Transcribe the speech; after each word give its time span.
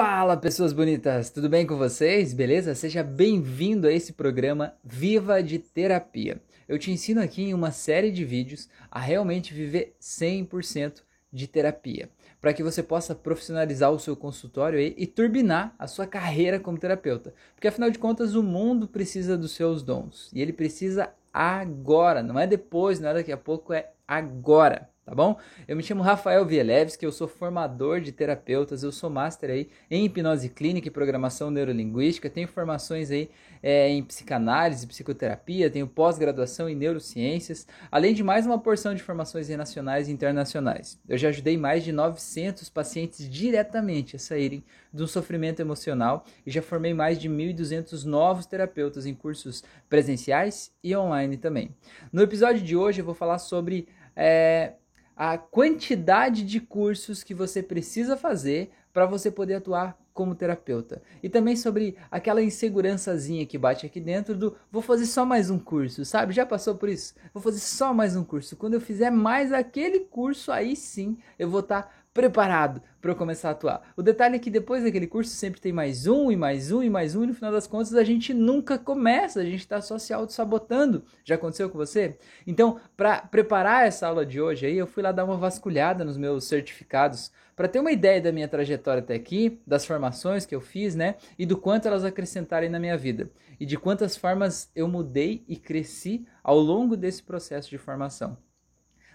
Fala 0.00 0.36
pessoas 0.36 0.72
bonitas, 0.72 1.28
tudo 1.28 1.48
bem 1.48 1.66
com 1.66 1.76
vocês? 1.76 2.32
Beleza? 2.32 2.72
Seja 2.72 3.02
bem-vindo 3.02 3.88
a 3.88 3.92
esse 3.92 4.12
programa 4.12 4.72
Viva 4.84 5.42
de 5.42 5.58
Terapia. 5.58 6.40
Eu 6.68 6.78
te 6.78 6.92
ensino 6.92 7.20
aqui 7.20 7.42
em 7.42 7.52
uma 7.52 7.72
série 7.72 8.12
de 8.12 8.24
vídeos 8.24 8.68
a 8.92 9.00
realmente 9.00 9.52
viver 9.52 9.96
100% 10.00 11.02
de 11.32 11.48
terapia, 11.48 12.08
para 12.40 12.54
que 12.54 12.62
você 12.62 12.80
possa 12.80 13.12
profissionalizar 13.12 13.90
o 13.90 13.98
seu 13.98 14.14
consultório 14.14 14.78
e, 14.78 14.94
e 14.96 15.04
turbinar 15.04 15.74
a 15.76 15.88
sua 15.88 16.06
carreira 16.06 16.60
como 16.60 16.78
terapeuta. 16.78 17.34
Porque 17.56 17.66
afinal 17.66 17.90
de 17.90 17.98
contas, 17.98 18.36
o 18.36 18.42
mundo 18.44 18.86
precisa 18.86 19.36
dos 19.36 19.50
seus 19.50 19.82
dons 19.82 20.30
e 20.32 20.40
ele 20.40 20.52
precisa 20.52 21.10
agora, 21.34 22.22
não 22.22 22.38
é 22.38 22.46
depois, 22.46 23.00
não 23.00 23.08
é 23.08 23.14
daqui 23.14 23.32
a 23.32 23.36
pouco, 23.36 23.72
é 23.72 23.90
agora 24.06 24.88
tá 25.08 25.14
bom? 25.14 25.38
Eu 25.66 25.74
me 25.74 25.82
chamo 25.82 26.02
Rafael 26.02 26.44
Vielevski, 26.44 27.02
eu 27.02 27.10
sou 27.10 27.26
formador 27.26 27.98
de 27.98 28.12
terapeutas, 28.12 28.82
eu 28.82 28.92
sou 28.92 29.08
master 29.08 29.48
aí 29.50 29.70
em 29.90 30.04
hipnose 30.04 30.50
clínica 30.50 30.88
e 30.88 30.90
programação 30.90 31.50
neurolinguística, 31.50 32.28
tenho 32.28 32.46
formações 32.46 33.10
aí 33.10 33.30
é, 33.62 33.88
em 33.88 34.02
psicanálise, 34.02 34.86
psicoterapia, 34.86 35.70
tenho 35.70 35.86
pós-graduação 35.86 36.68
em 36.68 36.74
neurociências, 36.74 37.66
além 37.90 38.12
de 38.12 38.22
mais 38.22 38.44
uma 38.44 38.58
porção 38.58 38.94
de 38.94 39.02
formações 39.02 39.48
nacionais 39.48 40.08
e 40.08 40.12
internacionais. 40.12 41.00
Eu 41.08 41.16
já 41.16 41.30
ajudei 41.30 41.56
mais 41.56 41.82
de 41.82 41.90
900 41.90 42.68
pacientes 42.68 43.28
diretamente 43.30 44.14
a 44.14 44.18
saírem 44.18 44.62
do 44.92 45.08
sofrimento 45.08 45.60
emocional 45.60 46.24
e 46.44 46.50
já 46.50 46.60
formei 46.60 46.92
mais 46.92 47.18
de 47.18 47.30
1.200 47.30 48.04
novos 48.04 48.44
terapeutas 48.44 49.06
em 49.06 49.14
cursos 49.14 49.64
presenciais 49.88 50.70
e 50.84 50.94
online 50.94 51.38
também. 51.38 51.74
No 52.12 52.20
episódio 52.20 52.62
de 52.62 52.76
hoje 52.76 53.00
eu 53.00 53.06
vou 53.06 53.14
falar 53.14 53.38
sobre 53.38 53.88
é, 54.20 54.72
a 55.18 55.36
quantidade 55.36 56.44
de 56.44 56.60
cursos 56.60 57.24
que 57.24 57.34
você 57.34 57.60
precisa 57.60 58.16
fazer 58.16 58.70
para 58.92 59.04
você 59.04 59.32
poder 59.32 59.56
atuar 59.56 59.98
como 60.14 60.34
terapeuta. 60.34 61.02
E 61.20 61.28
também 61.28 61.56
sobre 61.56 61.96
aquela 62.08 62.40
insegurançazinha 62.40 63.44
que 63.44 63.58
bate 63.58 63.84
aqui 63.84 64.00
dentro 64.00 64.36
do 64.36 64.56
vou 64.70 64.80
fazer 64.80 65.06
só 65.06 65.24
mais 65.24 65.50
um 65.50 65.58
curso, 65.58 66.04
sabe? 66.04 66.32
Já 66.32 66.46
passou 66.46 66.76
por 66.76 66.88
isso? 66.88 67.14
Vou 67.34 67.42
fazer 67.42 67.58
só 67.58 67.92
mais 67.92 68.14
um 68.14 68.22
curso. 68.22 68.56
Quando 68.56 68.74
eu 68.74 68.80
fizer 68.80 69.10
mais 69.10 69.52
aquele 69.52 70.00
curso, 70.00 70.52
aí 70.52 70.76
sim 70.76 71.18
eu 71.36 71.50
vou 71.50 71.60
estar 71.60 71.82
tá 71.82 71.90
preparado 72.18 72.82
para 73.00 73.14
começar 73.14 73.50
a 73.50 73.52
atuar. 73.52 73.92
O 73.96 74.02
detalhe 74.02 74.34
é 74.34 74.38
que 74.40 74.50
depois 74.50 74.82
daquele 74.82 75.06
curso 75.06 75.30
sempre 75.30 75.60
tem 75.60 75.72
mais 75.72 76.08
um 76.08 76.32
e 76.32 76.36
mais 76.36 76.72
um 76.72 76.82
e 76.82 76.90
mais 76.90 77.14
um, 77.14 77.22
e 77.22 77.28
no 77.28 77.32
final 77.32 77.52
das 77.52 77.68
contas 77.68 77.94
a 77.94 78.02
gente 78.02 78.34
nunca 78.34 78.76
começa, 78.76 79.38
a 79.38 79.44
gente 79.44 79.60
está 79.60 79.80
só 79.80 80.00
se 80.00 80.12
auto-sabotando. 80.12 81.04
Já 81.24 81.36
aconteceu 81.36 81.70
com 81.70 81.78
você? 81.78 82.18
Então, 82.44 82.80
para 82.96 83.20
preparar 83.20 83.86
essa 83.86 84.08
aula 84.08 84.26
de 84.26 84.40
hoje 84.40 84.66
aí, 84.66 84.76
eu 84.76 84.88
fui 84.88 85.00
lá 85.00 85.12
dar 85.12 85.24
uma 85.24 85.36
vasculhada 85.36 86.04
nos 86.04 86.16
meus 86.16 86.42
certificados 86.42 87.30
para 87.54 87.68
ter 87.68 87.78
uma 87.78 87.92
ideia 87.92 88.20
da 88.20 88.32
minha 88.32 88.48
trajetória 88.48 89.00
até 89.00 89.14
aqui, 89.14 89.60
das 89.64 89.86
formações 89.86 90.44
que 90.44 90.56
eu 90.56 90.60
fiz, 90.60 90.96
né, 90.96 91.14
e 91.38 91.46
do 91.46 91.56
quanto 91.56 91.86
elas 91.86 92.04
acrescentarem 92.04 92.68
na 92.68 92.80
minha 92.80 92.98
vida 92.98 93.30
e 93.60 93.64
de 93.64 93.76
quantas 93.76 94.16
formas 94.16 94.72
eu 94.74 94.88
mudei 94.88 95.44
e 95.46 95.56
cresci 95.56 96.26
ao 96.42 96.58
longo 96.58 96.96
desse 96.96 97.22
processo 97.22 97.70
de 97.70 97.78
formação. 97.78 98.36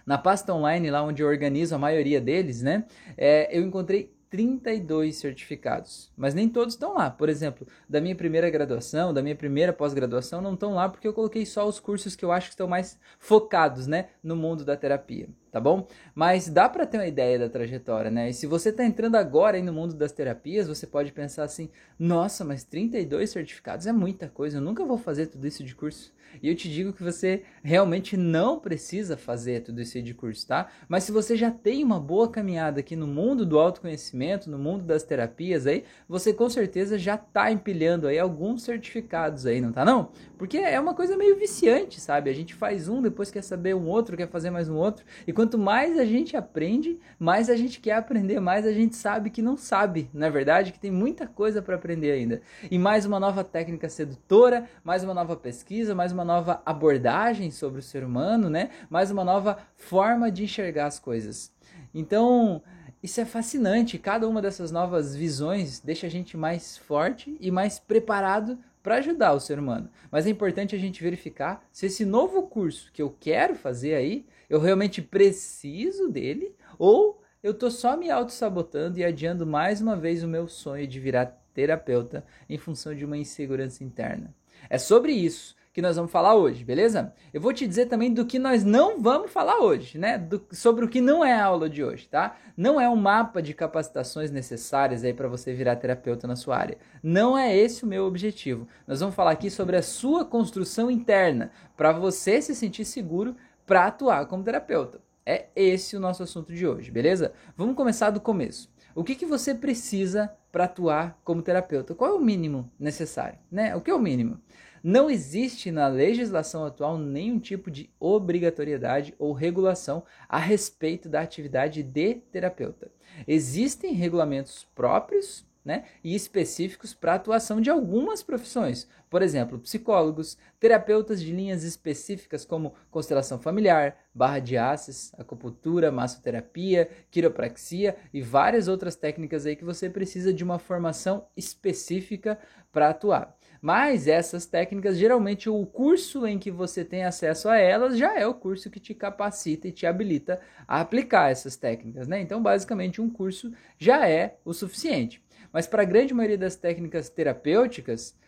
Na 0.06 0.18
pasta 0.18 0.52
online, 0.52 0.90
lá 0.90 1.02
onde 1.02 1.22
eu 1.22 1.28
organizo 1.28 1.74
a 1.74 1.78
maioria 1.78 2.20
deles, 2.20 2.62
né, 2.62 2.84
é, 3.16 3.56
eu 3.56 3.62
encontrei 3.62 4.12
32 4.30 5.16
certificados, 5.16 6.12
mas 6.16 6.34
nem 6.34 6.48
todos 6.48 6.74
estão 6.74 6.94
lá. 6.94 7.08
Por 7.08 7.28
exemplo, 7.28 7.66
da 7.88 8.00
minha 8.00 8.16
primeira 8.16 8.50
graduação, 8.50 9.14
da 9.14 9.22
minha 9.22 9.36
primeira 9.36 9.72
pós-graduação, 9.72 10.40
não 10.40 10.54
estão 10.54 10.74
lá 10.74 10.88
porque 10.88 11.06
eu 11.06 11.12
coloquei 11.12 11.46
só 11.46 11.68
os 11.68 11.78
cursos 11.78 12.16
que 12.16 12.24
eu 12.24 12.32
acho 12.32 12.48
que 12.48 12.54
estão 12.54 12.66
mais 12.66 12.98
focados, 13.18 13.86
né, 13.86 14.08
no 14.22 14.34
mundo 14.34 14.64
da 14.64 14.76
terapia 14.76 15.28
tá 15.54 15.60
bom? 15.60 15.86
Mas 16.16 16.48
dá 16.48 16.68
para 16.68 16.84
ter 16.84 16.98
uma 16.98 17.06
ideia 17.06 17.38
da 17.38 17.48
trajetória, 17.48 18.10
né? 18.10 18.28
E 18.28 18.34
se 18.34 18.44
você 18.44 18.70
está 18.70 18.84
entrando 18.84 19.14
agora 19.14 19.56
aí 19.56 19.62
no 19.62 19.72
mundo 19.72 19.94
das 19.94 20.10
terapias, 20.10 20.66
você 20.66 20.84
pode 20.84 21.12
pensar 21.12 21.44
assim: 21.44 21.70
nossa, 21.96 22.44
mas 22.44 22.64
32 22.64 23.30
certificados 23.30 23.86
é 23.86 23.92
muita 23.92 24.28
coisa, 24.28 24.56
eu 24.56 24.60
nunca 24.60 24.84
vou 24.84 24.98
fazer 24.98 25.26
tudo 25.26 25.46
isso 25.46 25.62
de 25.62 25.72
curso. 25.72 26.12
E 26.42 26.48
eu 26.48 26.54
te 26.54 26.68
digo 26.68 26.92
que 26.92 27.02
você 27.02 27.42
realmente 27.62 28.16
não 28.16 28.58
precisa 28.58 29.16
fazer 29.16 29.62
tudo 29.62 29.80
isso 29.80 30.00
de 30.02 30.14
curso, 30.14 30.46
tá? 30.46 30.68
Mas 30.88 31.04
se 31.04 31.12
você 31.12 31.36
já 31.36 31.50
tem 31.50 31.84
uma 31.84 32.00
boa 32.00 32.28
caminhada 32.28 32.80
aqui 32.80 32.96
no 32.96 33.06
mundo 33.06 33.46
do 33.46 33.58
autoconhecimento, 33.58 34.50
no 34.50 34.58
mundo 34.58 34.84
das 34.84 35.02
terapias 35.02 35.66
aí, 35.66 35.84
você 36.08 36.32
com 36.32 36.48
certeza 36.50 36.98
já 36.98 37.14
está 37.14 37.50
empilhando 37.52 38.08
aí 38.08 38.18
alguns 38.18 38.62
certificados 38.62 39.46
aí, 39.46 39.60
não 39.60 39.72
tá 39.72 39.84
não? 39.84 40.10
Porque 40.36 40.58
é 40.58 40.78
uma 40.80 40.94
coisa 40.94 41.16
meio 41.16 41.36
viciante, 41.36 42.00
sabe? 42.00 42.30
A 42.30 42.34
gente 42.34 42.54
faz 42.54 42.88
um, 42.88 43.00
depois 43.00 43.30
quer 43.30 43.42
saber 43.42 43.74
um 43.74 43.86
outro, 43.86 44.16
quer 44.16 44.28
fazer 44.28 44.50
mais 44.50 44.68
um 44.68 44.76
outro, 44.76 45.04
e 45.26 45.32
quando 45.32 45.43
quanto 45.44 45.58
mais 45.58 45.98
a 45.98 46.06
gente 46.06 46.38
aprende, 46.38 46.98
mais 47.18 47.50
a 47.50 47.56
gente 47.56 47.78
quer 47.78 47.96
aprender, 47.96 48.40
mais 48.40 48.66
a 48.66 48.72
gente 48.72 48.96
sabe 48.96 49.28
que 49.28 49.42
não 49.42 49.58
sabe, 49.58 50.08
não 50.14 50.26
é 50.26 50.30
verdade? 50.30 50.72
Que 50.72 50.80
tem 50.80 50.90
muita 50.90 51.26
coisa 51.26 51.60
para 51.60 51.74
aprender 51.74 52.12
ainda. 52.12 52.40
E 52.70 52.78
mais 52.78 53.04
uma 53.04 53.20
nova 53.20 53.44
técnica 53.44 53.90
sedutora, 53.90 54.66
mais 54.82 55.04
uma 55.04 55.12
nova 55.12 55.36
pesquisa, 55.36 55.94
mais 55.94 56.12
uma 56.12 56.24
nova 56.24 56.62
abordagem 56.64 57.50
sobre 57.50 57.80
o 57.80 57.82
ser 57.82 58.04
humano, 58.04 58.48
né? 58.48 58.70
Mais 58.88 59.10
uma 59.10 59.22
nova 59.22 59.58
forma 59.76 60.30
de 60.30 60.44
enxergar 60.44 60.86
as 60.86 60.98
coisas. 60.98 61.52
Então, 61.92 62.62
isso 63.02 63.20
é 63.20 63.26
fascinante. 63.26 63.98
Cada 63.98 64.26
uma 64.26 64.40
dessas 64.40 64.70
novas 64.70 65.14
visões 65.14 65.78
deixa 65.78 66.06
a 66.06 66.10
gente 66.10 66.38
mais 66.38 66.78
forte 66.78 67.36
e 67.38 67.50
mais 67.50 67.78
preparado 67.78 68.58
para 68.82 68.96
ajudar 68.96 69.34
o 69.34 69.40
ser 69.40 69.58
humano. 69.58 69.90
Mas 70.10 70.26
é 70.26 70.30
importante 70.30 70.74
a 70.74 70.78
gente 70.78 71.02
verificar 71.02 71.62
se 71.70 71.84
esse 71.84 72.06
novo 72.06 72.44
curso 72.44 72.90
que 72.94 73.02
eu 73.02 73.14
quero 73.20 73.54
fazer 73.54 73.94
aí 73.94 74.24
eu 74.48 74.60
realmente 74.60 75.02
preciso 75.02 76.08
dele 76.08 76.54
ou 76.78 77.22
eu 77.42 77.52
estou 77.52 77.70
só 77.70 77.96
me 77.96 78.10
auto-sabotando 78.10 78.98
e 78.98 79.04
adiando 79.04 79.46
mais 79.46 79.80
uma 79.80 79.96
vez 79.96 80.22
o 80.22 80.28
meu 80.28 80.48
sonho 80.48 80.86
de 80.86 80.98
virar 80.98 81.26
terapeuta 81.52 82.24
em 82.48 82.56
função 82.56 82.94
de 82.94 83.04
uma 83.04 83.18
insegurança 83.18 83.84
interna? 83.84 84.34
É 84.70 84.78
sobre 84.78 85.12
isso 85.12 85.54
que 85.74 85.82
nós 85.82 85.96
vamos 85.96 86.12
falar 86.12 86.36
hoje, 86.36 86.64
beleza? 86.64 87.12
Eu 87.32 87.40
vou 87.40 87.52
te 87.52 87.66
dizer 87.66 87.86
também 87.86 88.14
do 88.14 88.24
que 88.24 88.38
nós 88.38 88.62
não 88.62 89.02
vamos 89.02 89.32
falar 89.32 89.58
hoje, 89.58 89.98
né? 89.98 90.16
Do, 90.16 90.40
sobre 90.52 90.84
o 90.84 90.88
que 90.88 91.00
não 91.00 91.24
é 91.24 91.32
a 91.32 91.44
aula 91.44 91.68
de 91.68 91.82
hoje, 91.82 92.08
tá? 92.08 92.36
Não 92.56 92.80
é 92.80 92.88
um 92.88 92.94
mapa 92.94 93.42
de 93.42 93.52
capacitações 93.52 94.30
necessárias 94.30 95.02
aí 95.02 95.12
para 95.12 95.26
você 95.26 95.52
virar 95.52 95.74
terapeuta 95.74 96.28
na 96.28 96.36
sua 96.36 96.56
área. 96.56 96.78
Não 97.02 97.36
é 97.36 97.56
esse 97.56 97.82
o 97.82 97.88
meu 97.88 98.06
objetivo. 98.06 98.68
Nós 98.86 99.00
vamos 99.00 99.16
falar 99.16 99.32
aqui 99.32 99.50
sobre 99.50 99.76
a 99.76 99.82
sua 99.82 100.24
construção 100.24 100.88
interna, 100.88 101.50
para 101.76 101.90
você 101.90 102.40
se 102.40 102.54
sentir 102.54 102.84
seguro 102.84 103.34
para 103.66 103.86
atuar 103.86 104.26
como 104.26 104.44
terapeuta. 104.44 105.00
É 105.26 105.46
esse 105.56 105.96
o 105.96 106.00
nosso 106.00 106.22
assunto 106.22 106.52
de 106.52 106.66
hoje, 106.66 106.90
beleza? 106.90 107.32
Vamos 107.56 107.76
começar 107.76 108.10
do 108.10 108.20
começo. 108.20 108.72
O 108.94 109.02
que, 109.02 109.14
que 109.14 109.26
você 109.26 109.54
precisa 109.54 110.32
para 110.52 110.64
atuar 110.64 111.18
como 111.24 111.42
terapeuta? 111.42 111.94
Qual 111.94 112.10
é 112.10 112.14
o 112.14 112.20
mínimo 112.20 112.70
necessário? 112.78 113.38
Né? 113.50 113.74
O 113.74 113.80
que 113.80 113.90
é 113.90 113.94
o 113.94 113.98
mínimo? 113.98 114.38
Não 114.82 115.10
existe 115.10 115.70
na 115.72 115.88
legislação 115.88 116.64
atual 116.64 116.98
nenhum 116.98 117.38
tipo 117.38 117.70
de 117.70 117.88
obrigatoriedade 117.98 119.14
ou 119.18 119.32
regulação 119.32 120.04
a 120.28 120.38
respeito 120.38 121.08
da 121.08 121.22
atividade 121.22 121.82
de 121.82 122.16
terapeuta. 122.30 122.90
Existem 123.26 123.94
regulamentos 123.94 124.66
próprios 124.74 125.44
né, 125.64 125.84
e 126.02 126.14
específicos 126.14 126.92
para 126.92 127.12
a 127.12 127.14
atuação 127.16 127.60
de 127.60 127.70
algumas 127.70 128.22
profissões. 128.22 128.86
Por 129.08 129.22
exemplo, 129.22 129.58
psicólogos, 129.58 130.36
terapeutas 130.60 131.22
de 131.22 131.32
linhas 131.32 131.64
específicas 131.64 132.44
como 132.44 132.74
constelação 132.90 133.38
familiar, 133.38 133.96
barra 134.14 134.40
de 134.40 134.56
aces, 134.56 135.12
acupuntura, 135.16 135.90
massoterapia, 135.90 136.88
quiropraxia 137.10 137.96
e 138.12 138.20
várias 138.20 138.68
outras 138.68 138.94
técnicas 138.94 139.46
aí 139.46 139.56
que 139.56 139.64
você 139.64 139.88
precisa 139.88 140.32
de 140.32 140.44
uma 140.44 140.58
formação 140.58 141.26
específica 141.36 142.38
para 142.70 142.90
atuar. 142.90 143.34
Mas 143.62 144.06
essas 144.06 144.44
técnicas, 144.44 144.98
geralmente 144.98 145.48
o 145.48 145.64
curso 145.64 146.26
em 146.26 146.38
que 146.38 146.50
você 146.50 146.84
tem 146.84 147.04
acesso 147.04 147.48
a 147.48 147.56
elas 147.56 147.96
já 147.96 148.14
é 148.18 148.26
o 148.26 148.34
curso 148.34 148.68
que 148.68 148.78
te 148.78 148.92
capacita 148.92 149.66
e 149.66 149.72
te 149.72 149.86
habilita 149.86 150.38
a 150.68 150.82
aplicar 150.82 151.30
essas 151.30 151.56
técnicas, 151.56 152.06
né? 152.06 152.20
Então, 152.20 152.42
basicamente, 152.42 153.00
um 153.00 153.08
curso 153.08 153.54
já 153.78 154.06
é 154.06 154.36
o 154.44 154.52
suficiente. 154.52 155.23
Mas 155.54 155.68
para 155.68 155.82
a 155.82 155.84
grande 155.84 156.12
maioria 156.12 156.36
das 156.36 156.56
técnicas 156.56 157.08
terapêuticas, 157.08 158.18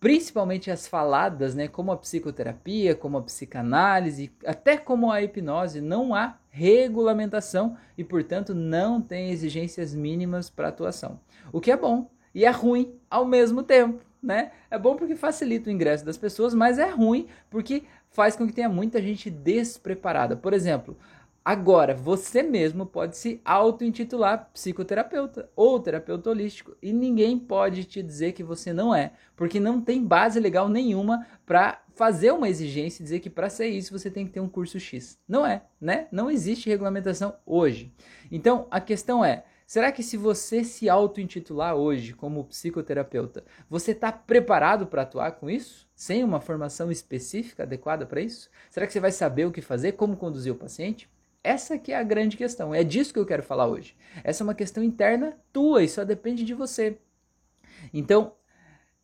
principalmente 0.00 0.68
as 0.68 0.88
faladas, 0.88 1.54
né, 1.54 1.68
como 1.68 1.92
a 1.92 1.96
psicoterapia, 1.96 2.92
como 2.92 3.18
a 3.18 3.22
psicanálise, 3.22 4.32
até 4.44 4.76
como 4.76 5.12
a 5.12 5.22
hipnose, 5.22 5.80
não 5.80 6.12
há 6.12 6.38
regulamentação 6.48 7.76
e, 7.96 8.02
portanto, 8.02 8.52
não 8.52 9.00
tem 9.00 9.30
exigências 9.30 9.94
mínimas 9.94 10.50
para 10.50 10.66
atuação. 10.66 11.20
O 11.52 11.60
que 11.60 11.70
é 11.70 11.76
bom 11.76 12.10
e 12.34 12.44
é 12.44 12.50
ruim 12.50 12.98
ao 13.08 13.24
mesmo 13.24 13.62
tempo, 13.62 14.04
né? 14.20 14.50
É 14.68 14.76
bom 14.76 14.96
porque 14.96 15.14
facilita 15.14 15.70
o 15.70 15.72
ingresso 15.72 16.04
das 16.04 16.18
pessoas, 16.18 16.52
mas 16.52 16.80
é 16.80 16.90
ruim 16.90 17.28
porque 17.48 17.84
faz 18.10 18.34
com 18.34 18.44
que 18.44 18.52
tenha 18.52 18.68
muita 18.68 19.00
gente 19.00 19.30
despreparada. 19.30 20.34
Por 20.34 20.52
exemplo, 20.52 20.98
Agora, 21.42 21.94
você 21.94 22.42
mesmo 22.42 22.84
pode 22.84 23.16
se 23.16 23.40
auto-intitular 23.44 24.50
psicoterapeuta 24.52 25.48
ou 25.56 25.80
terapeuta 25.80 26.28
holístico 26.28 26.76
e 26.82 26.92
ninguém 26.92 27.38
pode 27.38 27.84
te 27.84 28.02
dizer 28.02 28.32
que 28.32 28.42
você 28.42 28.74
não 28.74 28.94
é, 28.94 29.12
porque 29.34 29.58
não 29.58 29.80
tem 29.80 30.04
base 30.04 30.38
legal 30.38 30.68
nenhuma 30.68 31.26
para 31.46 31.82
fazer 31.94 32.30
uma 32.32 32.48
exigência 32.48 33.02
e 33.02 33.04
dizer 33.04 33.20
que 33.20 33.30
para 33.30 33.48
ser 33.48 33.68
isso 33.68 33.98
você 33.98 34.10
tem 34.10 34.26
que 34.26 34.32
ter 34.32 34.40
um 34.40 34.48
curso 34.48 34.78
X. 34.78 35.18
Não 35.26 35.46
é, 35.46 35.62
né? 35.80 36.08
Não 36.12 36.30
existe 36.30 36.68
regulamentação 36.68 37.34
hoje. 37.46 37.92
Então, 38.30 38.66
a 38.70 38.80
questão 38.80 39.24
é, 39.24 39.44
Será 39.70 39.92
que 39.92 40.02
se 40.02 40.16
você 40.16 40.64
se 40.64 40.88
auto-intitular 40.88 41.76
hoje 41.76 42.12
como 42.12 42.42
psicoterapeuta, 42.42 43.44
você 43.68 43.92
está 43.92 44.10
preparado 44.10 44.84
para 44.84 45.02
atuar 45.02 45.30
com 45.30 45.48
isso? 45.48 45.88
Sem 45.94 46.24
uma 46.24 46.40
formação 46.40 46.90
específica 46.90 47.62
adequada 47.62 48.04
para 48.04 48.20
isso? 48.20 48.50
Será 48.68 48.84
que 48.84 48.92
você 48.92 48.98
vai 48.98 49.12
saber 49.12 49.44
o 49.44 49.52
que 49.52 49.60
fazer, 49.62 49.92
como 49.92 50.16
conduzir 50.16 50.52
o 50.52 50.56
paciente? 50.56 51.08
Essa 51.42 51.78
que 51.78 51.92
é 51.92 51.96
a 51.96 52.02
grande 52.02 52.36
questão. 52.36 52.74
É 52.74 52.84
disso 52.84 53.12
que 53.12 53.18
eu 53.18 53.26
quero 53.26 53.42
falar 53.42 53.66
hoje. 53.66 53.96
Essa 54.22 54.42
é 54.42 54.44
uma 54.44 54.54
questão 54.54 54.82
interna 54.82 55.36
tua 55.52 55.82
e 55.82 55.88
só 55.88 56.04
depende 56.04 56.44
de 56.44 56.54
você. 56.54 56.98
Então, 57.94 58.34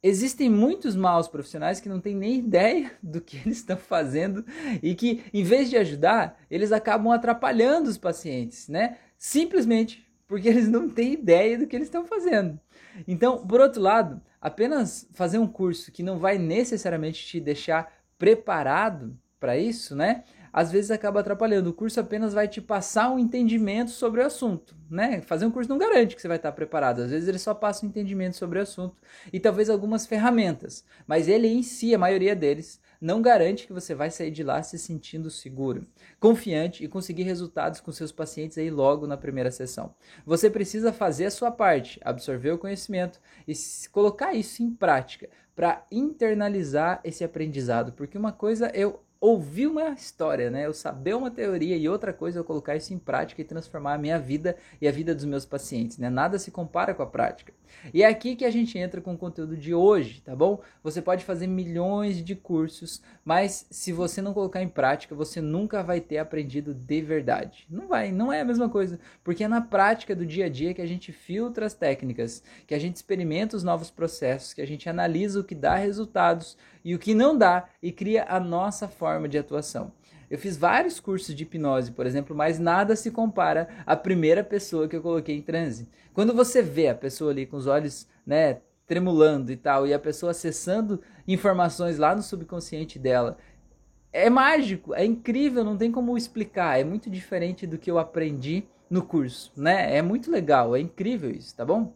existem 0.03 0.51
muitos 0.51 0.95
maus 0.95 1.29
profissionais 1.29 1.81
que 1.81 1.89
não 1.89 2.01
têm 2.01 2.15
nem 2.15 2.37
ideia 2.37 2.93
do 3.03 3.21
que 3.21 3.39
eles 3.39 3.59
estão 3.59 3.77
fazendo 3.77 4.45
e 4.83 4.95
que, 4.95 5.25
em 5.33 5.43
vez 5.43 5.71
de 5.71 5.77
ajudar, 5.77 6.39
eles 6.51 6.73
acabam 6.73 7.11
atrapalhando 7.11 7.89
os 7.89 7.97
pacientes, 7.97 8.69
né? 8.69 8.99
Simplesmente 9.19 10.07
porque 10.29 10.49
eles 10.49 10.69
não 10.69 10.89
têm 10.89 11.13
ideia 11.13 11.57
do 11.57 11.67
que 11.67 11.75
eles 11.75 11.87
estão 11.87 12.05
fazendo. 12.05 12.59
Então, 13.07 13.47
por 13.47 13.61
outro 13.61 13.81
lado, 13.81 14.21
apenas 14.41 15.09
fazer 15.13 15.39
um 15.39 15.47
curso 15.47 15.93
que 15.93 16.03
não 16.03 16.19
vai 16.19 16.37
necessariamente 16.37 17.25
te 17.25 17.41
deixar 17.41 17.93
preparado 18.19 19.17
para 19.39 19.57
isso, 19.57 19.95
né? 19.95 20.25
Às 20.57 20.73
vezes 20.73 20.91
acaba 20.91 21.21
atrapalhando. 21.21 21.69
O 21.69 21.75
curso 21.75 22.01
apenas 22.01 22.33
vai 22.33 22.49
te 22.49 22.63
passar 22.63 23.11
um 23.11 23.19
entendimento 23.19 23.91
sobre 23.91 24.23
o 24.23 24.27
assunto, 24.27 24.75
né? 24.89 25.21
Fazer 25.21 25.45
um 25.45 25.51
curso 25.51 25.69
não 25.69 25.77
garante 25.77 26.17
que 26.17 26.23
você 26.23 26.29
vai 26.29 26.39
estar 26.39 26.51
preparado. 26.53 27.03
Às 27.03 27.11
vezes 27.11 27.29
ele 27.29 27.39
só 27.39 27.53
passa 27.53 27.85
um 27.85 27.91
entendimento 27.91 28.39
sobre 28.39 28.59
o 28.59 28.63
assunto 28.63 28.97
e 29.31 29.39
talvez 29.39 29.69
algumas 29.69 30.07
ferramentas, 30.07 30.83
mas 31.07 31.29
ele 31.29 31.47
em 31.47 31.63
si, 31.63 31.95
a 31.95 31.99
maioria 31.99 32.35
deles, 32.35 32.81
não 32.99 33.21
garante 33.21 33.67
que 33.67 33.73
você 33.75 33.95
vai 33.95 34.11
sair 34.11 34.31
de 34.31 34.43
lá 34.43 34.63
se 34.63 34.79
sentindo 34.79 35.29
seguro, 35.29 35.87
confiante 36.19 36.83
e 36.83 36.89
conseguir 36.89 37.25
resultados 37.25 37.79
com 37.79 37.93
seus 37.93 38.11
pacientes 38.11 38.57
aí 38.57 38.71
logo 38.71 39.07
na 39.07 39.19
primeira 39.19 39.51
sessão. 39.51 39.95
Você 40.25 40.49
precisa 40.49 40.91
fazer 40.91 41.27
a 41.27 41.31
sua 41.31 41.51
parte, 41.51 42.01
absorver 42.03 42.53
o 42.53 42.59
conhecimento 42.59 43.21
e 43.47 43.53
colocar 43.93 44.33
isso 44.33 44.63
em 44.63 44.71
prática 44.71 45.29
para 45.55 45.85
internalizar 45.93 47.01
esse 47.05 47.23
aprendizado, 47.23 47.93
porque 47.93 48.17
uma 48.17 48.33
coisa 48.33 48.71
eu 48.75 49.01
ouvir 49.21 49.67
uma 49.67 49.91
história, 49.91 50.51
né? 50.51 50.67
Eu 50.67 50.73
saber 50.73 51.15
uma 51.15 51.31
teoria 51.31 51.77
e 51.77 51.89
outra 51.89 52.13
coisa 52.13 52.39
eu 52.39 52.45
colocar 52.45 52.77
isso 52.77 52.93
em 52.93 52.99
prática 52.99 53.41
e 53.41 53.45
transformar 53.45 53.95
a 53.95 53.99
minha 53.99 54.19
vida 54.19 54.57
e 54.81 54.87
a 54.87 54.93
vida 54.93 55.15
dos 55.15 55.25
meus 55.25 55.45
pacientes, 55.45 55.99
né? 55.99 56.11
Nada 56.11 56.39
se 56.39 56.51
compara 56.51 56.95
com 56.95 57.03
a 57.03 57.07
prática. 57.07 57.53
E 57.93 58.03
é 58.03 58.07
aqui 58.07 58.37
que 58.37 58.45
a 58.45 58.51
gente 58.51 58.79
entra 58.79 59.01
com 59.01 59.15
o 59.15 59.19
conteúdo 59.19 59.57
de 59.57 59.75
hoje, 59.75 60.21
tá 60.21 60.35
bom? 60.35 60.61
Você 60.83 61.01
pode 61.03 61.25
fazer 61.25 61.47
milhões 61.47 62.23
de 62.23 62.35
cursos, 62.35 63.03
mas 63.25 63.67
se 63.71 63.93
você 63.93 64.23
não 64.23 64.33
colocar 64.33 64.63
em 64.63 64.69
prática, 64.69 65.15
você 65.15 65.41
nunca 65.41 65.83
vai 65.83 66.01
ter 66.01 66.19
aprendido 66.19 66.75
de 66.75 67.03
verdade. 67.03 67.67
Não 67.71 67.87
vai, 67.87 68.13
não 68.13 68.33
é 68.33 68.41
a 68.41 68.45
mesma 68.45 68.69
coisa, 68.69 68.99
porque 69.23 69.45
é 69.45 69.49
na 69.49 69.61
prática 69.61 70.15
do 70.15 70.27
dia 70.27 70.47
a 70.47 70.49
dia 70.49 70.75
que 70.75 70.83
a 70.83 70.87
gente 70.87 71.13
filtra 71.13 71.67
as 71.67 71.75
técnicas, 71.75 72.43
que 72.67 72.75
a 72.75 72.79
gente 72.79 72.97
experimenta 72.97 73.57
os 73.57 73.65
novos 73.65 73.91
processos, 73.91 74.53
que 74.53 74.63
a 74.63 74.67
gente 74.67 74.89
analisa 74.89 75.41
o 75.41 75.45
que 75.45 75.55
dá 75.55 75.75
resultados 75.77 76.57
e 76.87 76.95
o 76.95 77.01
que 77.01 77.17
não 77.17 77.37
dá 77.37 77.69
e 77.83 77.91
cria 77.91 78.25
a 78.29 78.39
nossa 78.39 78.87
forma 78.87 79.29
de 79.29 79.37
atuação. 79.37 79.91
Eu 80.31 80.39
fiz 80.39 80.57
vários 80.57 81.01
cursos 81.01 81.35
de 81.35 81.43
hipnose, 81.43 81.91
por 81.91 82.07
exemplo, 82.07 82.35
mas 82.35 82.61
nada 82.61 82.95
se 82.95 83.11
compara 83.11 83.69
à 83.85 83.97
primeira 83.97 84.45
pessoa 84.45 84.87
que 84.87 84.95
eu 84.95 85.03
coloquei 85.03 85.37
em 85.37 85.43
transe. 85.43 85.89
Quando 86.15 86.33
você 86.33 86.63
vê 86.63 86.87
a 86.87 86.95
pessoa 86.95 87.33
ali 87.33 87.45
com 87.45 87.57
os 87.57 87.67
olhos, 87.67 88.07
né, 88.25 88.59
tremulando 88.87 89.51
e 89.51 89.57
tal, 89.57 89.85
e 89.85 89.93
a 89.93 89.99
pessoa 89.99 90.31
acessando 90.31 91.03
informações 91.27 91.99
lá 91.99 92.15
no 92.15 92.23
subconsciente 92.23 93.01
dela, 93.01 93.37
é 94.13 94.31
mágico, 94.31 94.95
é 94.95 95.05
incrível, 95.05 95.65
não 95.65 95.77
tem 95.77 95.91
como 95.91 96.17
explicar, 96.17 96.79
é 96.79 96.85
muito 96.85 97.11
diferente 97.11 97.67
do 97.67 97.79
que 97.79 97.91
eu 97.91 97.99
aprendi 97.99 98.63
no 98.89 99.03
curso, 99.03 99.53
né? 99.57 99.97
É 99.97 100.03
muito 100.03 100.31
legal, 100.31 100.77
é 100.77 100.79
incrível 100.79 101.33
isso, 101.33 101.53
tá 101.57 101.65
bom? 101.65 101.93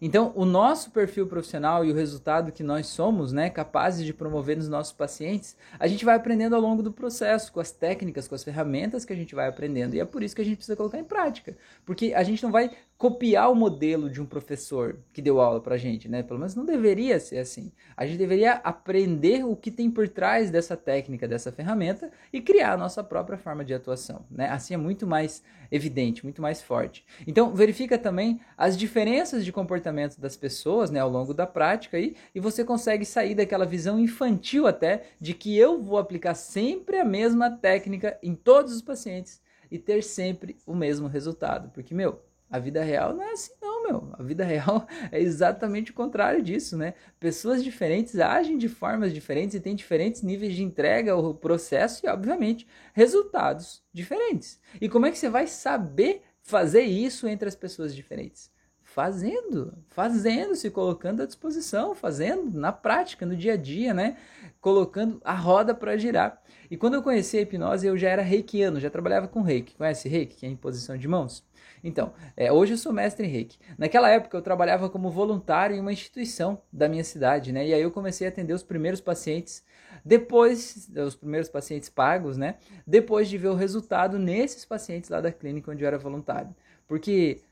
Então, 0.00 0.32
o 0.34 0.44
nosso 0.44 0.90
perfil 0.90 1.26
profissional 1.26 1.84
e 1.84 1.92
o 1.92 1.94
resultado 1.94 2.52
que 2.52 2.62
nós 2.62 2.86
somos, 2.86 3.32
né, 3.32 3.50
capazes 3.50 4.04
de 4.04 4.14
promover 4.14 4.56
nos 4.56 4.68
nossos 4.68 4.92
pacientes, 4.92 5.56
a 5.78 5.86
gente 5.86 6.04
vai 6.04 6.16
aprendendo 6.16 6.54
ao 6.54 6.60
longo 6.60 6.82
do 6.82 6.90
processo, 6.90 7.52
com 7.52 7.60
as 7.60 7.70
técnicas, 7.70 8.26
com 8.26 8.34
as 8.34 8.42
ferramentas 8.42 9.04
que 9.04 9.12
a 9.12 9.16
gente 9.16 9.34
vai 9.34 9.46
aprendendo. 9.46 9.94
E 9.94 10.00
é 10.00 10.04
por 10.04 10.22
isso 10.22 10.34
que 10.34 10.40
a 10.40 10.44
gente 10.44 10.56
precisa 10.56 10.76
colocar 10.76 10.98
em 10.98 11.04
prática. 11.04 11.56
Porque 11.84 12.14
a 12.14 12.22
gente 12.22 12.42
não 12.42 12.50
vai 12.50 12.70
copiar 13.00 13.50
o 13.50 13.54
modelo 13.54 14.10
de 14.10 14.20
um 14.20 14.26
professor 14.26 14.98
que 15.10 15.22
deu 15.22 15.40
aula 15.40 15.58
pra 15.58 15.78
gente, 15.78 16.06
né? 16.06 16.22
Pelo 16.22 16.38
menos 16.38 16.54
não 16.54 16.66
deveria 16.66 17.18
ser 17.18 17.38
assim. 17.38 17.72
A 17.96 18.04
gente 18.04 18.18
deveria 18.18 18.52
aprender 18.56 19.42
o 19.42 19.56
que 19.56 19.70
tem 19.70 19.90
por 19.90 20.06
trás 20.06 20.50
dessa 20.50 20.76
técnica, 20.76 21.26
dessa 21.26 21.50
ferramenta 21.50 22.10
e 22.30 22.42
criar 22.42 22.74
a 22.74 22.76
nossa 22.76 23.02
própria 23.02 23.38
forma 23.38 23.64
de 23.64 23.72
atuação, 23.72 24.26
né? 24.30 24.50
Assim 24.50 24.74
é 24.74 24.76
muito 24.76 25.06
mais 25.06 25.42
evidente, 25.70 26.24
muito 26.24 26.42
mais 26.42 26.60
forte. 26.60 27.06
Então, 27.26 27.54
verifica 27.54 27.96
também 27.96 28.38
as 28.54 28.76
diferenças 28.76 29.46
de 29.46 29.50
comportamento 29.50 30.20
das 30.20 30.36
pessoas, 30.36 30.90
né, 30.90 31.00
ao 31.00 31.08
longo 31.08 31.32
da 31.32 31.46
prática 31.46 31.96
aí, 31.96 32.14
e 32.34 32.40
você 32.40 32.62
consegue 32.62 33.06
sair 33.06 33.34
daquela 33.34 33.64
visão 33.64 33.98
infantil 33.98 34.66
até 34.66 35.04
de 35.18 35.32
que 35.32 35.56
eu 35.56 35.80
vou 35.80 35.96
aplicar 35.96 36.34
sempre 36.34 36.98
a 36.98 37.04
mesma 37.04 37.50
técnica 37.50 38.18
em 38.22 38.34
todos 38.34 38.74
os 38.74 38.82
pacientes 38.82 39.40
e 39.70 39.78
ter 39.78 40.02
sempre 40.02 40.58
o 40.66 40.74
mesmo 40.74 41.08
resultado, 41.08 41.70
porque 41.70 41.94
meu, 41.94 42.20
a 42.50 42.58
vida 42.58 42.82
real 42.82 43.14
não 43.14 43.22
é 43.22 43.32
assim, 43.32 43.52
não, 43.62 43.82
meu. 43.84 44.12
A 44.14 44.22
vida 44.22 44.42
real 44.44 44.86
é 45.12 45.20
exatamente 45.20 45.92
o 45.92 45.94
contrário 45.94 46.42
disso, 46.42 46.76
né? 46.76 46.94
Pessoas 47.20 47.62
diferentes 47.62 48.18
agem 48.18 48.58
de 48.58 48.68
formas 48.68 49.14
diferentes 49.14 49.54
e 49.54 49.60
têm 49.60 49.76
diferentes 49.76 50.22
níveis 50.22 50.54
de 50.54 50.64
entrega 50.64 51.12
ao 51.12 51.32
processo 51.32 52.04
e, 52.04 52.08
obviamente, 52.08 52.66
resultados 52.92 53.82
diferentes. 53.92 54.60
E 54.80 54.88
como 54.88 55.06
é 55.06 55.12
que 55.12 55.18
você 55.18 55.28
vai 55.28 55.46
saber 55.46 56.22
fazer 56.42 56.82
isso 56.82 57.28
entre 57.28 57.48
as 57.48 57.54
pessoas 57.54 57.94
diferentes? 57.94 58.50
Fazendo, 58.82 59.72
fazendo, 59.88 60.56
se 60.56 60.68
colocando 60.68 61.22
à 61.22 61.26
disposição, 61.26 61.94
fazendo 61.94 62.58
na 62.58 62.72
prática, 62.72 63.24
no 63.24 63.36
dia 63.36 63.52
a 63.52 63.56
dia, 63.56 63.94
né? 63.94 64.16
Colocando 64.60 65.20
a 65.24 65.32
roda 65.32 65.72
para 65.72 65.96
girar. 65.96 66.42
E 66.68 66.76
quando 66.76 66.94
eu 66.94 67.02
conheci 67.02 67.38
a 67.38 67.42
hipnose, 67.42 67.86
eu 67.86 67.96
já 67.96 68.08
era 68.08 68.22
reikiano, 68.22 68.80
já 68.80 68.90
trabalhava 68.90 69.28
com 69.28 69.42
reiki. 69.42 69.76
Conhece 69.76 70.08
reiki, 70.08 70.38
que 70.38 70.46
é 70.46 70.48
a 70.48 70.52
imposição 70.52 70.98
de 70.98 71.06
mãos? 71.06 71.44
Então, 71.82 72.12
é, 72.36 72.52
hoje 72.52 72.74
eu 72.74 72.78
sou 72.78 72.92
mestre 72.92 73.26
em 73.26 73.30
reiki. 73.30 73.58
Naquela 73.78 74.08
época 74.10 74.36
eu 74.36 74.42
trabalhava 74.42 74.88
como 74.88 75.10
voluntário 75.10 75.76
em 75.76 75.80
uma 75.80 75.92
instituição 75.92 76.60
da 76.72 76.88
minha 76.88 77.04
cidade, 77.04 77.52
né? 77.52 77.66
E 77.66 77.74
aí 77.74 77.82
eu 77.82 77.90
comecei 77.90 78.26
a 78.26 78.30
atender 78.30 78.52
os 78.52 78.62
primeiros 78.62 79.00
pacientes, 79.00 79.64
depois, 80.04 80.90
os 81.06 81.16
primeiros 81.16 81.48
pacientes 81.48 81.88
pagos, 81.88 82.36
né? 82.36 82.56
Depois 82.86 83.28
de 83.28 83.36
ver 83.38 83.48
o 83.48 83.54
resultado 83.54 84.18
nesses 84.18 84.64
pacientes 84.64 85.10
lá 85.10 85.20
da 85.20 85.32
clínica 85.32 85.70
onde 85.70 85.82
eu 85.82 85.88
era 85.88 85.98
voluntário. 85.98 86.54
Porque 86.86 87.42